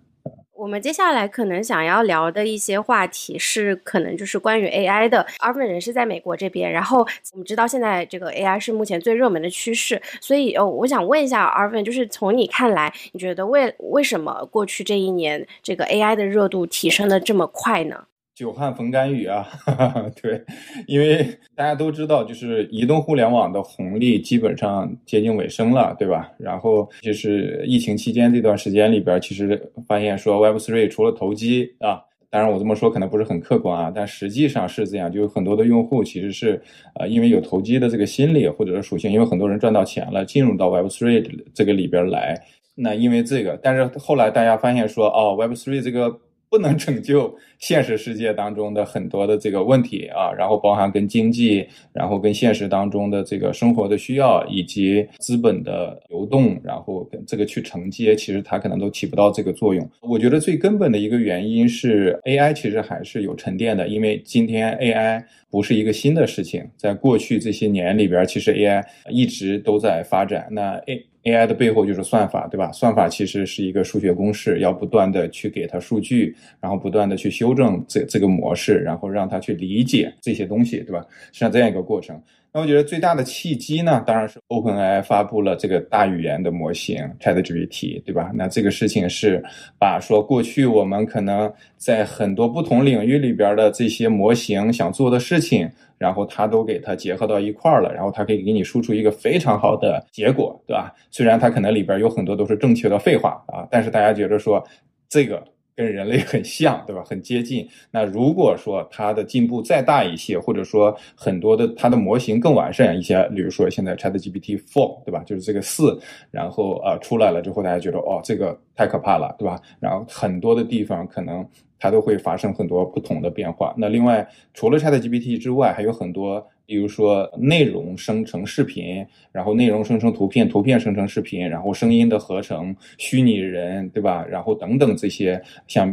[0.61, 5.27] 我们接下来可能想要聊的一些话题是，可能就是关于 AI 的。
[5.39, 6.99] Arvin 人是在美国这边，然后
[7.33, 18.05] 我们知道现在这个 AI 是目前最热门的趋势，所以哦，我想问一下 Arvin，，就是从你看来，你觉得为为什么过去这一年这个 AI 的热度提升的这么快呢？
[18.41, 19.47] 久旱逢甘雨啊，
[20.23, 20.43] 对，
[20.87, 26.33] 因为大家都知道，就是移动互联网的红利基本上接近尾声了，对吧？
[26.39, 32.01] 然后就是疫情期间这段时间里边，其实发现说 Web Three 除了投机啊，
[32.31, 36.63] 当然我这么说可能不是很客观啊，但实际上是这样，就有很多的用户其实是
[36.95, 41.23] 呃因为有投机的这个心理或者是属性，因为很多人赚到钱了，进入到 Web Three
[41.53, 42.41] 这个里边来，
[42.75, 46.19] 那因为这个，但是后来大家发现说，哦，Web Three 这个。
[46.51, 59.89] 不能拯救现实世界当中的很多的这个问题啊，然后包含跟经济，然后跟现实当中的这个生活的需要以及资本的流动，然后跟这个去承接，其实它可能都起不到这个作用。
[60.01, 70.49] 我觉得最根本的一个原因是 AI 其实还是有沉淀的，因为今天 AI 不是一个新的事情，在过去这些年里边，其实 AI 一直都在发展。
[70.51, 72.73] 那 A AI 的背后就是算法，对吧？
[72.73, 81.05] 算法其实是一个数学公式，要不断的去给它数据，然后不断的去修正这这个模式，然后让它去理解这些东西，对吧？
[81.33, 82.21] 像这样一个过程。
[82.53, 88.31] 那我觉得最大的契机呢，当然是 OpenAI 发布了这个大语言的模型 ChatGPT，对吧？
[88.35, 89.43] 那这个事情是
[89.79, 95.71] 把说过去我们可能在很多不同领域里边的这些模型想做的事情。
[96.01, 100.91] 然后它都给它结合到一块儿了，然后它可以给你输出一个非常好的结果，对吧？
[101.11, 104.67] 虽然它可能里边有很多都是正确的废话啊，但是大家觉得说
[105.11, 105.45] 这个
[105.81, 107.03] 跟人类很像，对吧？
[107.07, 107.67] 很接近。
[107.91, 115.23] 那如果说它的进步再大一些，或者说很多的它的模型更完善一些，比如说现在 ChatGPT Four，对吧？
[115.25, 115.99] 就是这个四，
[116.31, 119.59] 然后呃出来了之后，大家觉得哦，这个太可怕了，对吧？
[119.81, 121.47] 然后很多的地方可能。
[121.83, 123.75] 它都会发生很多不同的变化。
[123.75, 134.25] 那另外，除了 ChatGPT 之外，还有很多，比如说内容生成视频，然后内容生成图片，图片生成视频，然后声音的合成，虚拟人，对吧？
[134.25, 135.93] 然后等等这些，像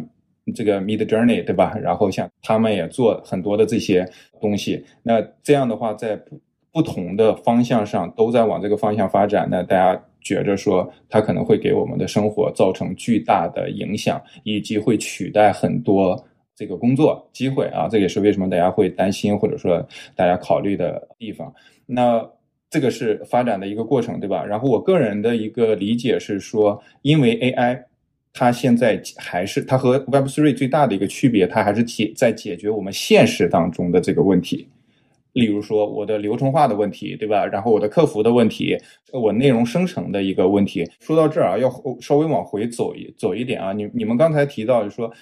[0.53, 1.75] 这个 Mid Journey，对吧？
[1.81, 4.07] 然后像他们也做很多的这些
[4.39, 4.85] 东西。
[5.01, 6.15] 那这样的话，在
[6.71, 9.47] 不同的方向上都在往这个方向发展。
[9.49, 9.99] 那大家。
[10.19, 16.21] 觉着说，它可能会给我们的生活造成巨大的影响，以及会取代很多
[16.57, 17.87] 这个工作机会啊！
[17.87, 21.53] 这也是为什么大家会担心或者说大家考虑的地方。
[21.85, 22.27] 那
[22.67, 24.43] 这个是发展的一个过程，对吧？
[24.43, 27.83] 然后我个人的一个理解是说，因为 AI
[28.33, 34.67] 它现在还是它和 Web3 最大的一个区别，它还是解在解决我们现实当中的这个问题。
[35.33, 37.45] 例如说我的流程化的问题，对吧？
[37.45, 38.75] 然后我的客服的问题，
[39.13, 40.83] 我内容生成的一个问题。
[40.99, 43.71] 说到这儿啊，要稍微往回走一走一点啊。
[43.71, 45.13] 你你们刚才提到就说，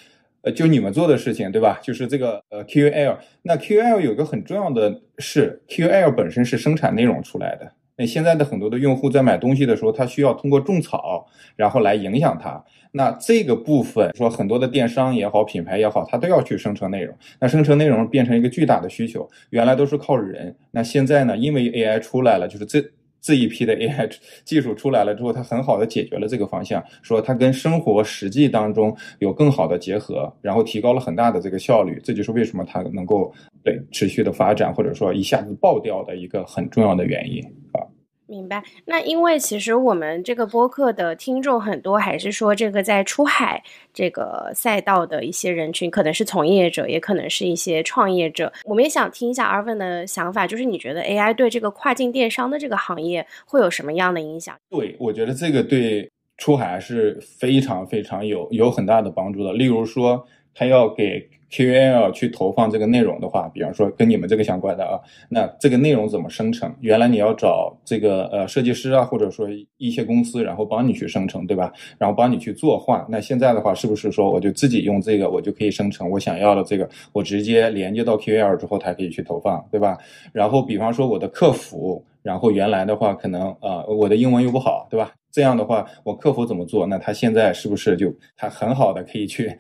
[0.46, 1.80] 呃，就你们做的事情，对吧？
[1.82, 3.18] 就是这个呃 QL。
[3.42, 7.72] 那 QL 有个很重要的是，QL 本身是生产内容出来的。
[7.98, 12.64] 那现在的很多的用户在买东西的时候，他需要通过种草，然后来影响他。
[12.92, 17.18] 那这个部分说很多的电商也好，品牌也好，他都要去生成内容。
[17.40, 20.56] 那生成内容变成一个巨大的需求，原来都是靠人。
[20.72, 22.84] 那现在呢，因为 AI 出来了，就是这
[23.26, 24.08] 这一批的 AI
[24.46, 32.00] 技术出来了之后，它很好的解决了这个方向，说它跟生活实际当中有更好的结合，然后提高了很大的这个效率。
[32.04, 33.34] 这就是为什么它能够
[33.64, 37.82] 对持续的发展，或者说一下子爆掉的一个很重要的原因啊。
[38.28, 38.64] 明白。
[38.86, 48.52] 那因为其实我们这个播客的听众很多，还是说这个在出海这个赛道的一些人群，可能是从业者，也可能是一些创业者。
[48.66, 54.56] 我们也想听一下 Arvin 的想法，就是你觉得 AI 对这个跨境电商的这个行业会有什么样的影响？
[54.70, 59.54] 对，我觉得这个对出海是非常非常有有很大的帮助的。
[59.54, 61.30] 例如说，他要给。
[61.56, 66.70] QL 去投放这个内容的话，比方说跟你们这个相关的啊，那这个内容怎么生成？
[66.82, 71.72] 原来你要找这个呃设计师啊，或者说一些公司，然后帮你去生成，对吧？
[71.98, 73.06] 然后帮你去作画。
[73.10, 76.90] 那现在的话，是不是说我就自己用这个，我就可以生成我想要的这个？
[77.14, 79.98] 我直接连接到 QL 之后，它可以去投放，对吧？
[80.34, 85.14] 然后比方说我的客服，然后原来的话可能呃我的英文又不好，对吧？
[85.36, 86.88] 这样的话，我客服怎么做？
[86.88, 89.54] 那他现在是不是就他很好的可以去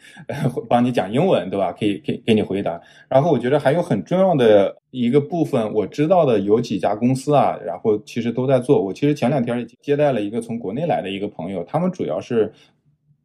[0.69, 1.73] 帮你讲英文，对吧？
[1.73, 2.79] 可以给给你回答。
[3.09, 8.81] 然后我觉得还有很重要的一个部分，我知道的有几家公司啊，然后其实都在做。
[8.81, 12.49] 我其实前两天接待了一个从国内来的一个朋友，他们主要是。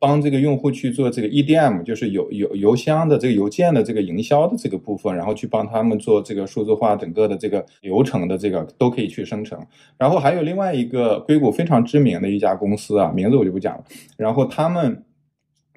[0.01, 9.61] 帮这个用户去做这个 EDM，就是邮邮邮箱的这个邮件的这个营销的这个部分，然后去帮他们做这个数字化整个的这个流程的这个都可以去生成。
[9.99, 13.85] 然后还有另外一个硅谷非常知名的一家公司啊，名字我就不讲了。
[14.17, 15.05] 然后他们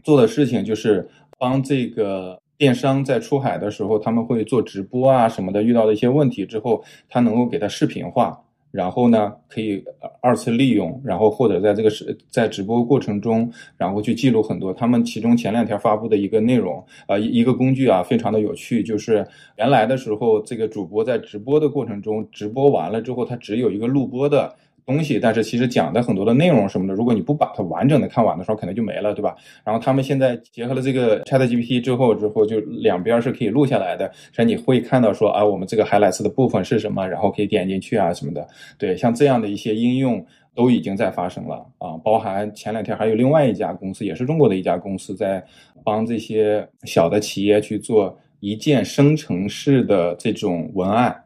[0.06, 8.40] 做的事情就是帮这个电商在出海的时候，他们会做直播啊什么的，遇到的一些问题之后，他能够给它视频化。
[8.74, 9.84] 然后呢，可以
[10.20, 13.48] 二次利用，然后或者在这个是在直播过程中，
[13.78, 14.74] 然后去记录很多。
[14.74, 18.82] 他们其中前两天发布的一个内容，呃，一个工具啊，非常的有趣。
[18.82, 19.24] 就是
[19.58, 24.56] 原来的时候，这个主播在直播的过程中，直播完了之后，他只有一个录播的。
[24.86, 29.36] 东西，但是其实讲的很多的内容什么的，如果你不把它完整的看完的时候，可能就没了，对吧？
[29.64, 38.46] 然后他们现在结合了这个 ChatGPT 之后，之后就两边是可以录下来的，所以你会看到说啊，我们这个海蓝色的部分是什么，然后可以点进去啊什么的。
[38.78, 45.44] 对，像这样的一些应用都已经在发生了啊，包含前两天还有另外一家公司，也是中国的一家公司，在
[45.84, 51.23] 帮这些小的企业去做一键生成式的这种文案。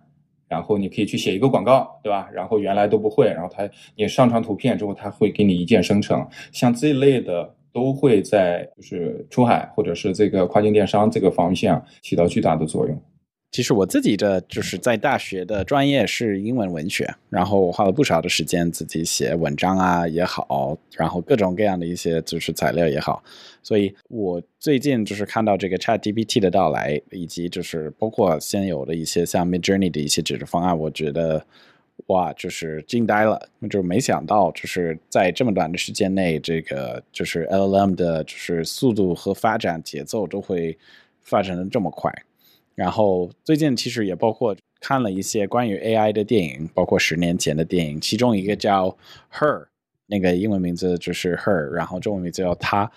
[0.48, 2.30] 然后你可以去写一个广告，对吧？
[2.34, 6.26] 然后原来都不会，然后它你上传图片之后，它会给你一键生成。
[6.52, 13.02] 像这一类的都会在就是出海或者是这个跨境电商这个方向起到巨大的作用。
[13.50, 23.24] 其实我自己的就是在大学的专业是英文文学，然后我花了不少的时间自己写文章啊也好，然后各种各样的一些就是材料也好，
[23.64, 31.44] 所以我最近就是看到这个 Chat GPT 的到来，以及就是包括现有的一些像 Mid Journey 的一些解决方案，我觉得
[32.08, 40.78] 哇，就是惊呆了，就是没想到就是在这么短的时间内，这个就是 LLM 的就是速度和发展节奏都会
[41.22, 42.14] 发展的这么快。
[42.78, 48.90] 然后最近其实也包括看了一些关于 AI 的电影，包括十年前的电影，其中一个叫
[49.34, 49.64] 《Her》，
[50.06, 52.92] 那个英文名字就是 Her，然后中文名字叫她。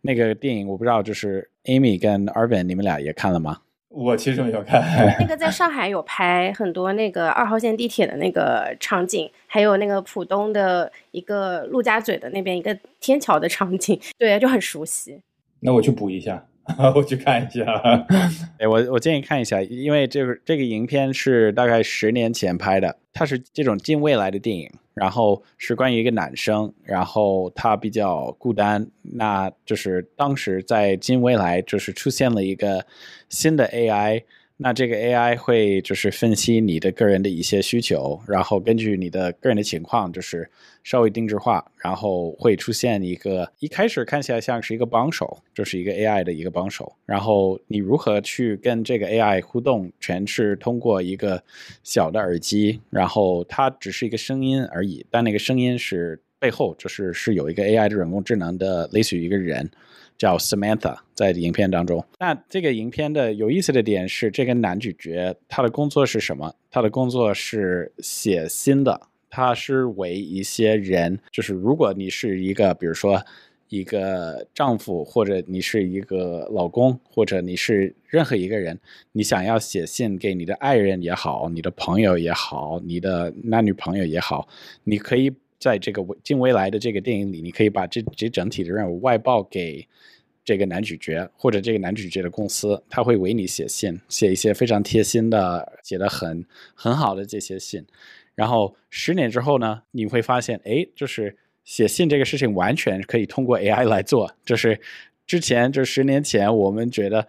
[0.00, 3.58] 那个电影我不知道，就是 Amy 跟 Arvin，你们俩也看了吗？
[3.90, 4.82] 我其实没有看。
[5.20, 15.20] 那个在上海有拍很多那个二号线地铁的那个场景，还有那个浦东的一个陆家嘴的那边一个天桥的场景，对，就很熟悉。
[15.60, 16.46] 那我去补一下。
[16.94, 17.64] 我去看一下，
[18.58, 32.84] 哎，我我建议看一下，因为这个这个影片是大概十年前拍的，它是这种近未来的电影，然后是关于一个男生，然后他比较孤单，那就是当时在近未来就是出现了一个
[33.28, 34.22] 新的 AI。
[34.60, 40.50] 那这个 AI 会就是分析你的个人的一些需求，然后根据你的个人的情况，就是
[40.82, 46.92] 稍微定制化，然后会出现一个一开始看起来像是一个帮手，就是一个 AI 的一个帮手。
[47.06, 51.40] 然后你如何去跟这个 AI 互动，全是通过一个
[51.84, 59.70] 小的耳机，然后它只是一个声音而已，但那个声音是背后就是是有一个 AI 的人工智能的，类似于一个人。
[60.18, 62.04] 叫 Samantha，在影片当中。
[62.20, 66.54] 那这个影片的有意思的点是，这个男主角他的工作是什么？
[66.70, 69.00] 他的工作是写信的。
[69.28, 73.20] 他是为一些人，就是如果你是一个，比如说
[73.68, 78.78] 一个丈夫，或者你是一个老公，或者你是任何一个人，
[79.10, 84.46] 你想要写信给你的爱人也好，你的朋友也好，你的男女朋友也好，
[84.84, 85.32] 你可以。
[85.60, 89.84] 在这个近未来的这个电影里，你可以把这这整体的任务外包给
[90.48, 96.42] 这个男主角或者这个男主角的公司，他会为你写信，写一些非常贴心的、写的很
[96.74, 97.84] 很好的这些信。
[98.34, 104.32] 然后十年之后呢，你会发现，哎，就是写信这个事情完全可以通过 AI 来做。
[104.42, 104.80] 就是
[105.26, 107.28] 之前就十年前，我们觉得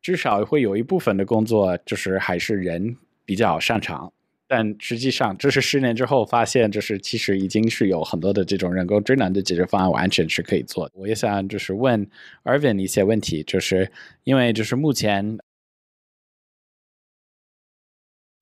[0.00, 4.12] 至少会有一部分的工作就是还是人比较擅长。
[4.56, 10.92] 但实际上，这是十年之后发现，就是其实已经是有很多的这种人工智能的解决方案，完全是可以做的。
[10.94, 12.08] 我也想就是问
[12.44, 13.90] Arvin 一些问题，就是
[14.22, 15.36] 因为就是目前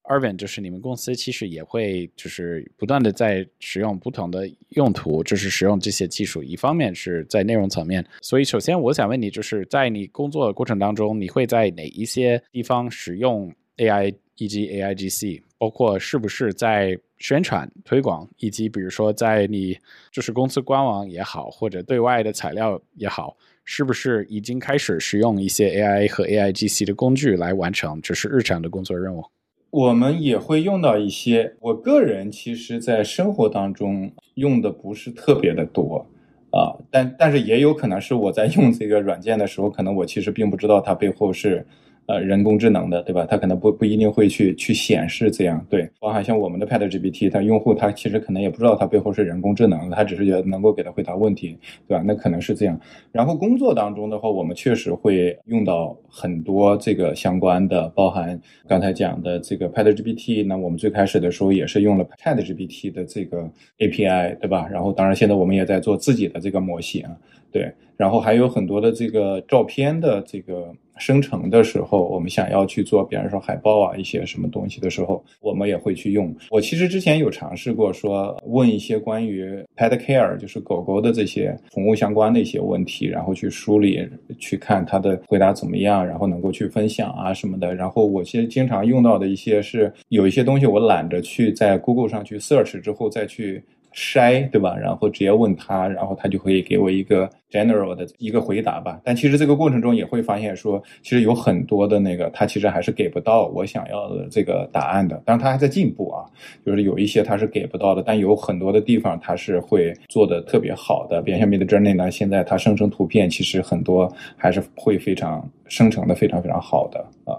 [0.03, 4.47] Arvin 就是你们公司其实也会就是不断的在使用不同的
[4.77, 6.43] 用途，就是使用这些技术。
[6.43, 14.15] 一方面是在内容层面，所以首先我想问你，就是在你工作的过程当中，你会在哪一些地方使用 AI？
[14.43, 19.78] 以及 AIGC，包括是不是在宣传推广，以及比如说在你
[20.11, 29.22] 就是公司官网也好，或者对外的材料也好，是不是已经开始使用一些 AI 和 AIGC 的工具来完成就是日常的工作任务？
[29.70, 36.05] 我们也会用到一些，我个人其实在生活当中用的不是特别的多
[36.51, 41.64] 啊，但但是也有可能是我在用这个软件的时候，可能我其实并不知道它背后是。
[42.13, 43.27] 呃，人工智能的，对吧？
[43.27, 45.89] 它可能不不一定会去去显示这样，对。
[45.99, 51.57] 包含像我们的 Pad GPT，它用户他其实可能也不知道它背后是人工智能，他只是觉得能够给他回答问题，
[51.89, 52.05] 对吧？
[52.07, 52.79] 那可能是这样。
[53.13, 58.39] 然后工作当中的话，我们确实会用到很多这个相关的，包含
[58.69, 60.47] 刚才讲的这个 Pad GPT。
[60.47, 64.69] 那我们最开始的时候也是用了 Chat GPT 的这个 API，对吧？
[64.71, 67.07] 然后当然现在我们也在做自己的这个模型，
[67.51, 67.73] 对。
[67.97, 70.75] 然后还有很多的这个照片的这个。
[71.03, 76.32] 生成的时候，我们想要去做，比方说海报啊一些什么东西的时候，我们也会去用。
[76.48, 79.44] 我其实之前有尝试过说问一些关于
[79.76, 87.74] pet care，就是狗狗的这些宠物相关的一些问题，然后去梳理去看它的回答怎么样，然后能够去分享啊什么的。
[87.74, 93.61] 然后我其实经常用到的一些是有一些东西我懒得去在 Google 上去 search 之后再去。
[93.95, 94.76] 筛对吧？
[94.76, 99.01] 然后直接问他，然后他就可以给我一个 general 的一个回答吧。
[99.05, 105.16] 但其实这个过程中也会发现说，其实有很多的那个他其实还是给不到我想要的这个答案的。
[105.24, 106.24] 当然他还在进步啊，
[106.64, 111.20] 就是有一些他是给不到的，但有很多的地方他是会做的特别好的。
[111.22, 117.38] 比如像 Midjourney 呢，现在它生成图片其实很多还是会非常生成的非常非常好的啊。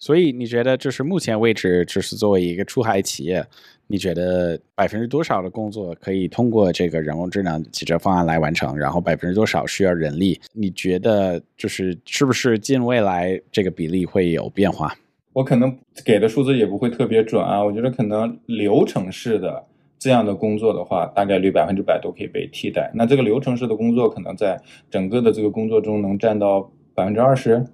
[0.00, 3.46] 所以你觉得就是目前为止，就是作为一个出海企业。
[3.92, 8.78] 你觉得百分之多少的工作可以通过这个人工智能汽车方案来完成？
[8.78, 10.40] 然后百分之多少需要人力？
[10.52, 14.94] 你觉得就是是不是近未来这个比例会有变化？
[15.32, 17.62] 我可能给的数字也不会特别准啊。
[17.64, 19.66] 我觉得可能流程式的
[19.98, 22.90] 这样的工作的话，大概率百分之百都可以被替代。
[22.94, 24.56] 那这个流程式的工作可能在
[24.88, 27.66] 整个的这个工作中能占到百分之二十。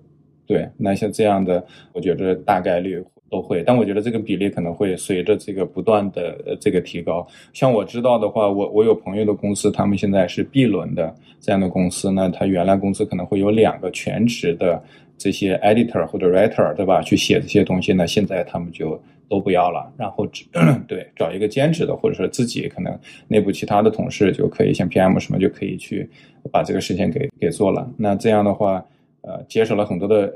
[0.47, 3.05] 对，那像这样的，我觉得大概率。
[3.29, 7.27] 都会，但我觉得这个比例可能会随着这个不断的这个提高。
[7.53, 14.81] 像我知道的话，我我有朋友的公司，他们现在是 B 轮的这样的公司，那他原来公司可能会有两个全职的
[15.19, 17.03] 这些 editor 或者 writer，对吧？
[17.03, 18.97] 去写这些东西，那现在他们就
[19.29, 20.45] 都不要了，然后只
[20.87, 26.09] 对找一个兼职的，或者说自己可能内部其他的同事就可以，像 PM 什么就可以去
[26.53, 27.93] 把这个事情给给做了。
[27.99, 28.87] 那这样的话，
[29.27, 30.33] 呃，节省了很多的。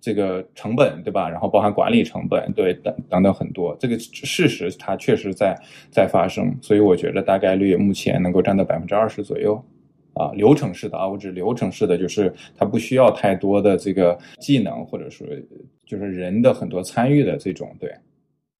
[0.00, 1.28] 这个成本对吧？
[1.28, 3.76] 然后包含管理成本，对等等等很多。
[3.80, 5.58] 这个事实它确实在
[5.90, 9.60] 在发生，所以我觉得大概率目前能够占到百分之二十左右。
[10.14, 15.26] 啊，流程式的啊，我指流程式的，就是它不需要太多的这个技能，或者说
[15.84, 17.92] 就是人的很多参与的这种对。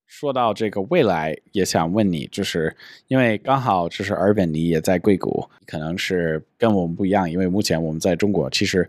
[0.06, 2.74] 说到这个未来，也想问你，就是
[3.06, 8.88] 因为刚好就是尔本尼也在硅谷，可能是跟我们不一样，因为目前我们在中国，其实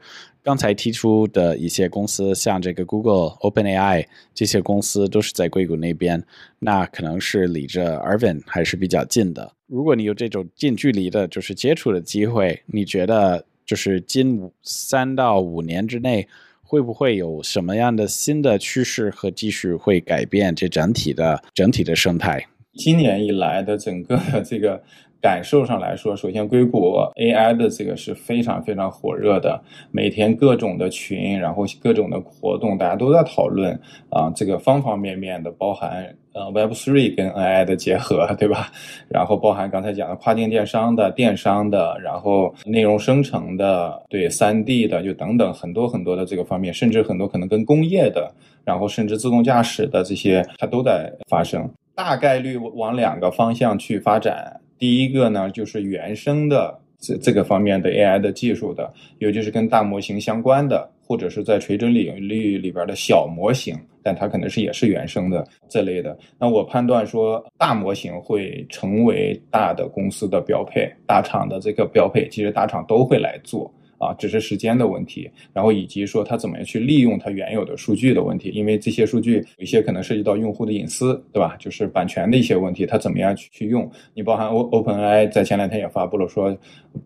[0.50, 6.24] 刚才提出的一些公司，像这个 Google、OpenAI 这些公司都是在硅谷那边，
[6.58, 9.54] 那可能是离着尔本还是比较近的。
[9.68, 16.28] 如果你有这种近距离的，就是接触的机会，你觉得就是近三到五年之内？
[16.64, 22.44] 会不会有什么样的新的趋势和技术会改变这整体的整体的生态？
[22.74, 24.82] 今年以来的整个这个。
[25.22, 29.62] 感受上来说，首先硅谷 AI 的这个是非常非常火热的，
[29.92, 33.78] 每天各种的群，然后各种的活动，大家都在讨论
[34.10, 38.72] 啊，这个方方面面的，包含呃 Web3 跟 AI 的结合，对吧？
[39.10, 48.32] 然后包含刚才讲的跨境电商的、电商的，然后内容生成的，对 3D 的，就等等很多很多的这个方面，甚至很多可能跟工业的，
[48.64, 54.62] 然后甚至自动驾驶的这些，它都在发生，大概率往两个方向去发展。
[54.80, 66.18] 第一个呢，就是原生的这这个方面的 AI 的技术的，尤其是跟大模型相关的，或者是在垂直领域里边的小模型，但它可能是也是原生的这类的。
[66.40, 73.72] 那我判断说，大模型会成为大的公司的标配，大厂的这个标配，其实大厂都会来做。
[74.00, 81.56] 啊，只是时间的问题，然后以及说它怎么样去利用它原有的数据的问题，因为这些数据有一些可能涉及到用户的隐私，对吧？
[81.60, 83.90] 就是版权的一些问题，它怎么样去去用？
[84.14, 86.58] 你包含 O OpenAI 在前两天也发布了说，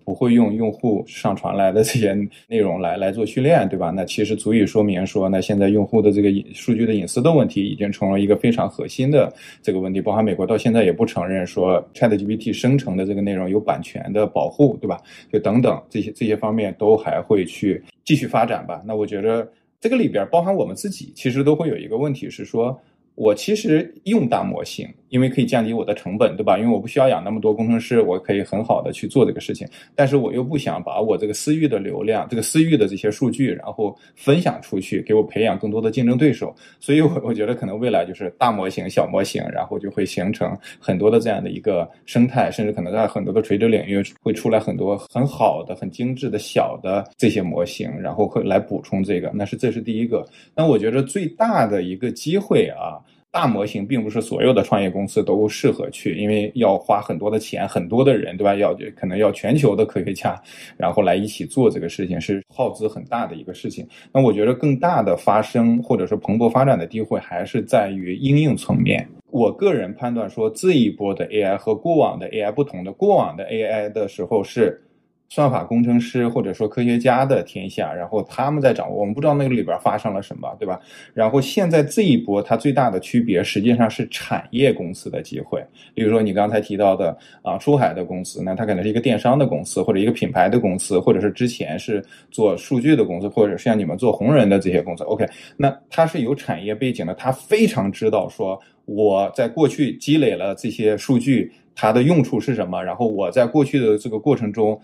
[0.05, 2.13] 不会用用户上传来的这些
[2.47, 3.89] 内容来来做训练，对吧？
[3.89, 9.33] 那其实足以说明说，那现在用户的这个隐数据的隐私的问题已经成了一个非常核心的
[9.63, 9.99] 这个问题。
[9.99, 15.01] 包含美国到现在也不承认说 ChatGPT 生成的这个内容有版权的保护，对吧？
[15.31, 16.75] 就等等这些这些方面。
[16.83, 18.83] 都还会去继续发展吧？
[18.85, 22.77] 那我觉得这个里边包含我们自己，其实都会有一个问题是说。
[23.15, 26.57] 我其实用大模型，因为可以降低我的成本，对吧？
[26.57, 29.67] 因为我不需要养那么多工程师，我可以很好的去做这个事情。
[29.93, 36.51] 但是我又不想把我这个私域的流量、这个私域的这些数据，然后分享出去，给我培养更多的竞争对手。
[36.79, 49.31] 所以，我我觉得可能未来就是大模型、小模型，然后就会形成很多的这样的一个生态，甚至可能在很多的垂直领域会出来很多很好的、很精致的小的这些模型，然后会来补充这个。
[49.35, 50.27] 那是这是第一个。
[50.55, 52.97] 那我觉得最大的一个机会啊。
[53.33, 58.53] 大模型并不是所有的创业公司都适合去，因为要花很多的钱，很多的人，对吧？
[58.53, 60.39] 要可能要全球的科学家，
[60.77, 63.87] 然后来一起做这个事情，是耗资很大的一个事情。
[64.13, 69.03] 那我觉得更大的发生或者说蓬勃发展的机会，还是在于应用层面。
[69.31, 74.79] 我个人判断说，这一波的 AI 和过往的 AI 不同的，过往的 AI 的时候是
[75.29, 80.79] 算法工程师或者说科学家的天下，然后他们在掌握，我们不知道那个里边发生了什么，对吧？
[81.11, 85.65] 然后现在这一波它最大的区别实际上是产业公司的机会，
[85.95, 95.03] 比如说你刚才提到的啊，出海的公司，那它可能是一个电商的公司，或者一个品牌的公司，或者是之前是做数据的公司，或者是像你们做红人的这些公司。
[95.05, 104.79] OK，那它是有产业背景的，它非常知道说我在过去积累了这些数据，它的用处是什么，然后我在过去的这个过程中。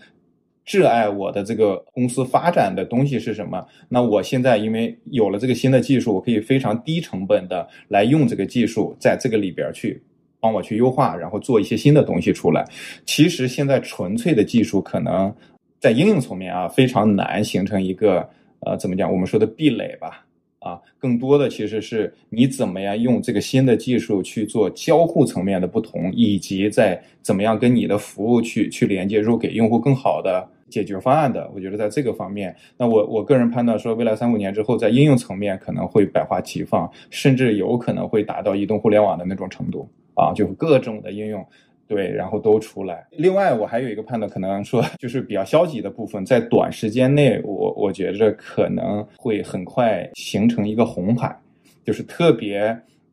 [0.66, 3.66] 挚爱我的这个公司发展的东西是什么？
[3.88, 10.00] 那我现在因为有了这个新的技术，我可以非常低成本的来用这个技术，在这个里边去
[10.38, 12.64] 帮我去优化，然后做一些新的东西出来。
[13.04, 15.34] 其实现在纯粹的技术可能
[15.80, 18.28] 在应用层面啊，非常难形成一个
[18.60, 19.10] 呃怎么讲？
[19.10, 20.24] 我们说的壁垒吧。
[20.60, 31.50] 啊，更多的其实是你怎么样用这个新的技术去做交互层面的不同，以及在怎么样跟你的服务去去连接，如给用户更好的解决方案的。
[31.54, 41.42] 我觉得在这个方面，那我我个人判断说，未来三五年之后，在应用层面可能会百花齐放，甚至有可能会达到移动互联网的那种程度啊，就各种的应用。
[41.90, 43.04] 对，然后都出来。
[43.10, 51.36] 另外，我还有一个判断，可能说就是比较消极的部分，在短时间内，我我觉着可能会很快形成一个红海，
[51.84, 52.60] 就是特别，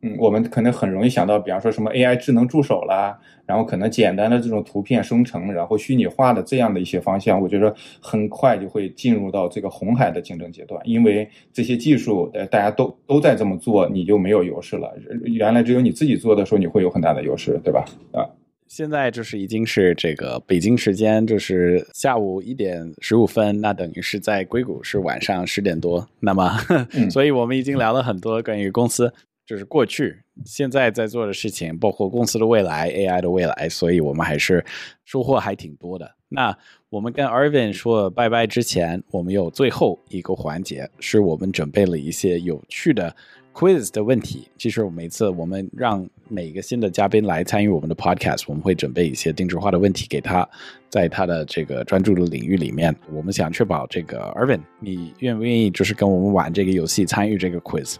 [0.02, 14.96] 嗯，我们可能很容易想到，比方说什么 AI 智能助手啦，然后可能简单的这种图片生成，然后虚拟化的这样的一些方向，我觉得很快就会进入到这个红海的竞争阶段，因为这些技术，呃，大家都都在这么做，你就没有优势了。
[15.24, 17.84] 原来只有你自己做的时候，你会有很大的优势，对吧？
[18.12, 18.22] 啊。
[18.68, 26.06] 现在就是已经是这个北京时间，就是下午一点十五分，那等于是在硅谷是晚上十点多。
[26.20, 26.56] 那么，
[27.10, 29.12] 所以我们已经聊了很多关于公司，
[29.46, 34.62] 就是过去、现在在做的事情，包括公司的未来、AI 的未来，所以我们还是
[35.06, 36.14] 收获还挺多的。
[36.28, 36.54] 那
[36.90, 43.16] 我们跟 Arvin 说拜拜之前，我们有最后一个环节，是我们准备了一些有趣的。
[43.54, 50.46] quiz 的问题，其实每次我们让每个新的嘉宾来参与我们的 podcast，我们会准备一些定制化的问题给他，
[50.90, 57.96] 在他的这个专注的领域里面，我们想确保这个 Irvin，你愿不愿意就是跟我们玩这个游戏，参与这个 quiz？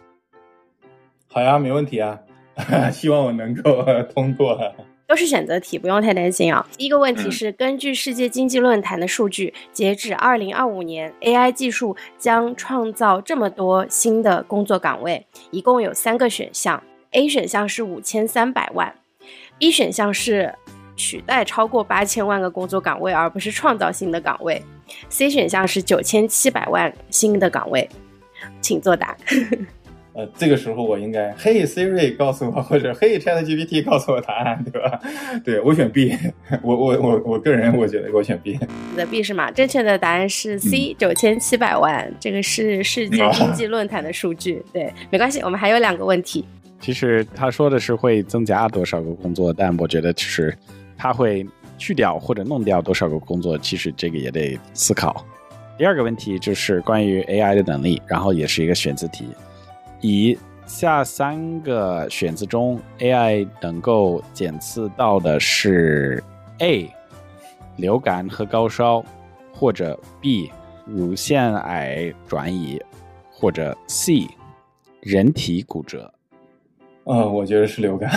[1.27, 2.21] 好呀，没问题啊，
[2.93, 4.59] 希望我能够通过。
[5.07, 6.69] 都是选择题，不用太担心啊。
[6.77, 16.83] 第一个问题是，根据世界经济论坛的数据，截止二零二五年，AI 技术将创造这么多新的工作岗位，一共有三个选项
[17.13, 18.95] ：A 选项是五千三百万
[19.59, 20.55] ，B 选项是
[20.97, 24.63] 取代超过八千万个工作岗位，而不是创造新的岗位
[25.09, 27.89] ；C 选项是九千七百万新的岗位。
[28.61, 29.17] 请作答。
[30.15, 35.01] 呃，这个时候我应该，嘿 Siri 告诉我，或者嘿 ChatGPT 告诉我答案，对吧？
[35.45, 36.13] 对我选 B，
[36.61, 38.59] 我我我我个人我觉得我选 B。
[38.91, 39.49] 你的 B 是吗？
[39.53, 44.61] 正确的答案是 C，九千七百万，这个是世界经济论坛的数据。
[44.73, 46.45] 对，没关系，我们还有两个问题。
[46.81, 50.57] 其实他说的是会增加多少个工作，但我觉得其实
[50.97, 55.25] 他会去掉或者弄掉多少个工作，其实这个也得思考。
[55.77, 59.29] 第二个问题就是关于 AI 的能力，然后也是一个选择题。
[60.01, 66.23] 以下三个选择中，AI 能够检测到的是
[66.59, 66.91] A
[67.77, 69.05] 流感和高烧，
[69.53, 70.51] 或者 B
[70.85, 72.81] 乳腺癌转移，
[73.31, 74.27] 或者 C
[75.01, 76.13] 人体骨折。
[77.09, 78.11] 啊，我觉得是流感。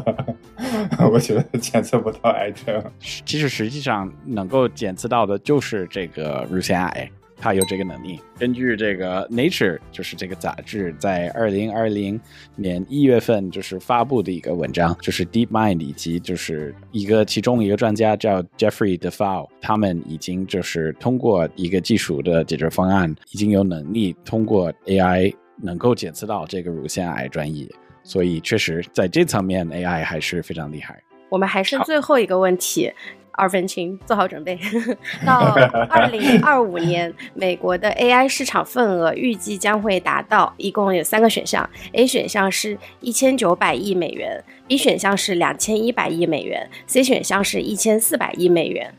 [1.12, 2.82] 我觉得检测不到癌症。
[3.00, 7.10] 其实实际上能够检测到的就是这个乳腺癌。
[7.42, 8.20] 它有这个能力。
[8.38, 12.20] 根据这个 Nature，就是这个杂志在二零二零
[12.54, 27.66] 年一月份就是发布的一个文章，就是 DeepMind 以及就是一个其中一个专家叫 Jeffrey DeFau，他们已经就是通过一个技术的解决方案，已经有能力通过 AI 能够检测到这个乳腺癌转移。
[28.02, 31.02] 所以确实在这层面 AI 还是非常厉害。
[31.28, 32.92] 我们还剩最后一个问题。
[33.32, 34.58] 二分群，做好准备。
[35.24, 35.54] 到
[35.88, 48.92] 二零二五年，美国的 AI 市场份额预计将会达到，一共有三个选项：A 选项是一千九百亿美元，B 选项是两千一百亿美元，C 选项是一千四百亿美元。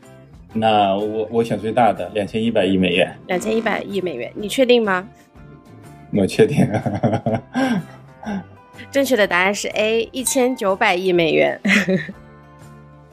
[0.54, 3.14] 那我我选最大的，两千一百亿美元。
[3.28, 5.06] 两千一百亿美元，你确定吗？
[6.12, 6.66] 我确定。
[8.90, 11.60] 正确的答案是 A，一千九百亿美元。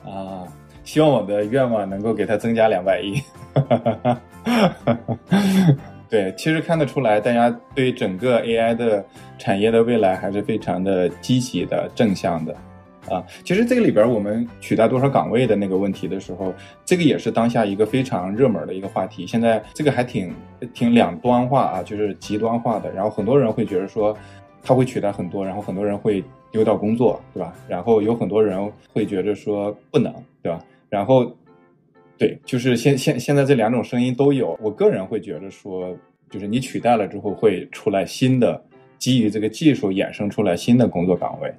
[0.05, 0.47] 啊。
[0.85, 3.21] 希望我的愿望能够给他增加两百亿。
[6.09, 9.05] 对，其实看得出来，大家对整个 AI 的
[9.37, 12.55] 产业的未来还是非常的积极的、正向的。
[13.07, 13.23] 啊。
[13.43, 16.51] 其实这个里边我们取代多少岗位的那个问题的时候，
[16.83, 19.27] 这个也是当下一个非常热门的一个话题。
[19.27, 20.33] 现在这个还挺
[20.73, 22.91] 挺两端化啊，就是极端化的。
[22.91, 24.17] 然后很多人会觉得说，
[24.61, 27.53] 它会取代很多，然后很多人会丢掉工作，对吧？
[27.67, 30.63] 然后有很多人会觉得说不能，对吧？
[30.89, 31.31] 然后，
[32.17, 34.57] 对，就是现现现在这两种声音都有。
[34.61, 35.95] 我个人会觉得说，
[36.29, 38.63] 就是你取代了之后会出来新的。
[38.97, 41.49] 基于这个技术衍生出来新的工作岗位，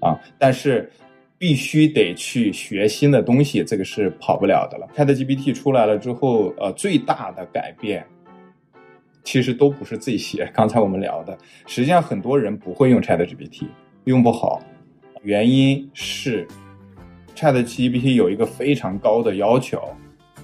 [0.00, 0.92] 啊，但是
[1.38, 4.86] 必须得去学新的东西，这个是跑不了的了。
[4.94, 8.04] ChatGPT 出来了之后，呃，最大的改变
[9.24, 10.50] 其实都不是自己写。
[10.54, 13.66] 刚才我们聊的，实际上很多人不会用 ChatGPT，
[14.04, 14.62] 用不好，
[15.22, 16.46] 原因是
[17.34, 19.82] ChatGPT 有一个非常高的要求，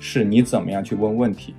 [0.00, 1.54] 是你怎么样去问问题。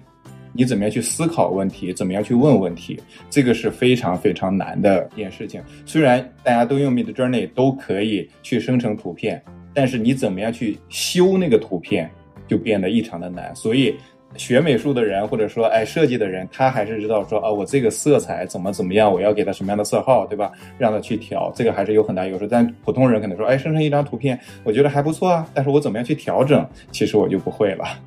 [0.52, 1.94] 你怎么样去思考问题？
[1.94, 3.00] 怎么样去问问题？
[3.30, 5.62] 这个是非常非常难的一件事情。
[5.86, 9.42] 虽然大家都用 Mid Journey 都可以去生成图片，
[9.76, 12.10] 但是你怎么样去修那个图片，
[12.48, 13.56] 就变得异常的难。
[13.56, 13.96] 所以
[14.36, 20.52] 学美术的人或者说爱设计的人，他还是知道说啊，我这个色彩怎么怎么样，我要给他什么样的色号，对吧？
[20.78, 22.48] 让他去调，这个还是有很大优势。
[22.48, 27.86] 但普通人可能说，哎，生成一张图片，我觉得还不错啊，但是我怎么样去调整，其实我就不会了。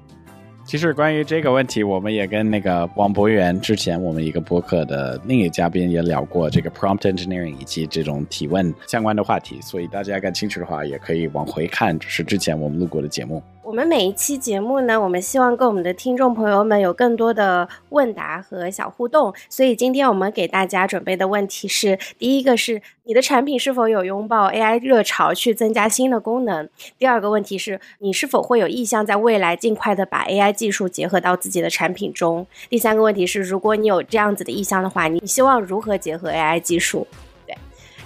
[0.64, 13.42] 其实关于这个问题，我们也跟那个王博源之前我们一个播客的另一嘉宾也聊过这个 prompt engineering 以及这种提问相关的话题，所以大家感兴趣的话，也可以往回看，就是之前我们录过的节目。
[13.72, 26.66] 我们每一期节目呢，我们希望跟我们的听众朋友们有更多的问答和小互动，所以今天我们给大家准备的问题是：第一个是你的产品是否有拥抱 AI 热潮去增加新的功能；
[26.98, 37.06] 第二个问题是你是否会有意向在未来尽快的把 AI 技术结合到自己的产品中；第三个问题是，如果你有这样子的意向的话，你希望如何结合 AI 技术？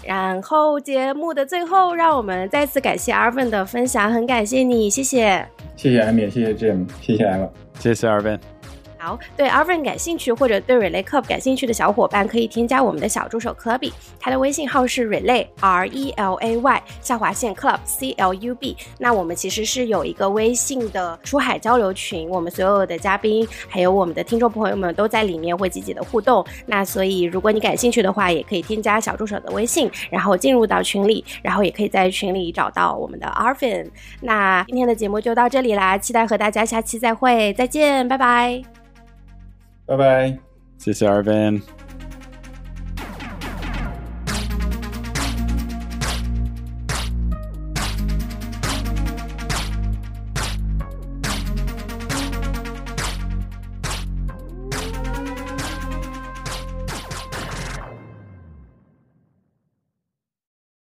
[0.07, 5.46] 然后节目的最后，让我们再次感谢 Arvin 的分享，很感谢你，谢谢，
[5.76, 7.48] 谢谢艾米，谢谢 Jim，谢谢 Emma，
[7.78, 8.38] 谢谢 Arvin。
[9.07, 18.11] 好，对 Arvin 感兴趣或者对 Relay Club 感兴趣的小伙伴，可以添加我们的小助手 Clubby，他的微信号是 Relay R E L A Y 下划线 Club C
[18.18, 18.76] L U B。
[18.98, 26.44] 那我们其实是有一个微信的出海交流群，我们所有的嘉宾还有我们的听众朋友们都在里面会积极的互动。
[26.66, 33.88] 那所以如果你感兴趣的话，也可以添加小助手的微信，然后进入到群里，然后也可以在群里找到我们的 Arvin。
[34.20, 38.61] 那今天的节目就到这里啦，期待和大家下期再会，再见，拜拜。
[39.87, 40.39] 拜拜，
[40.78, 41.76] 谢谢二斌。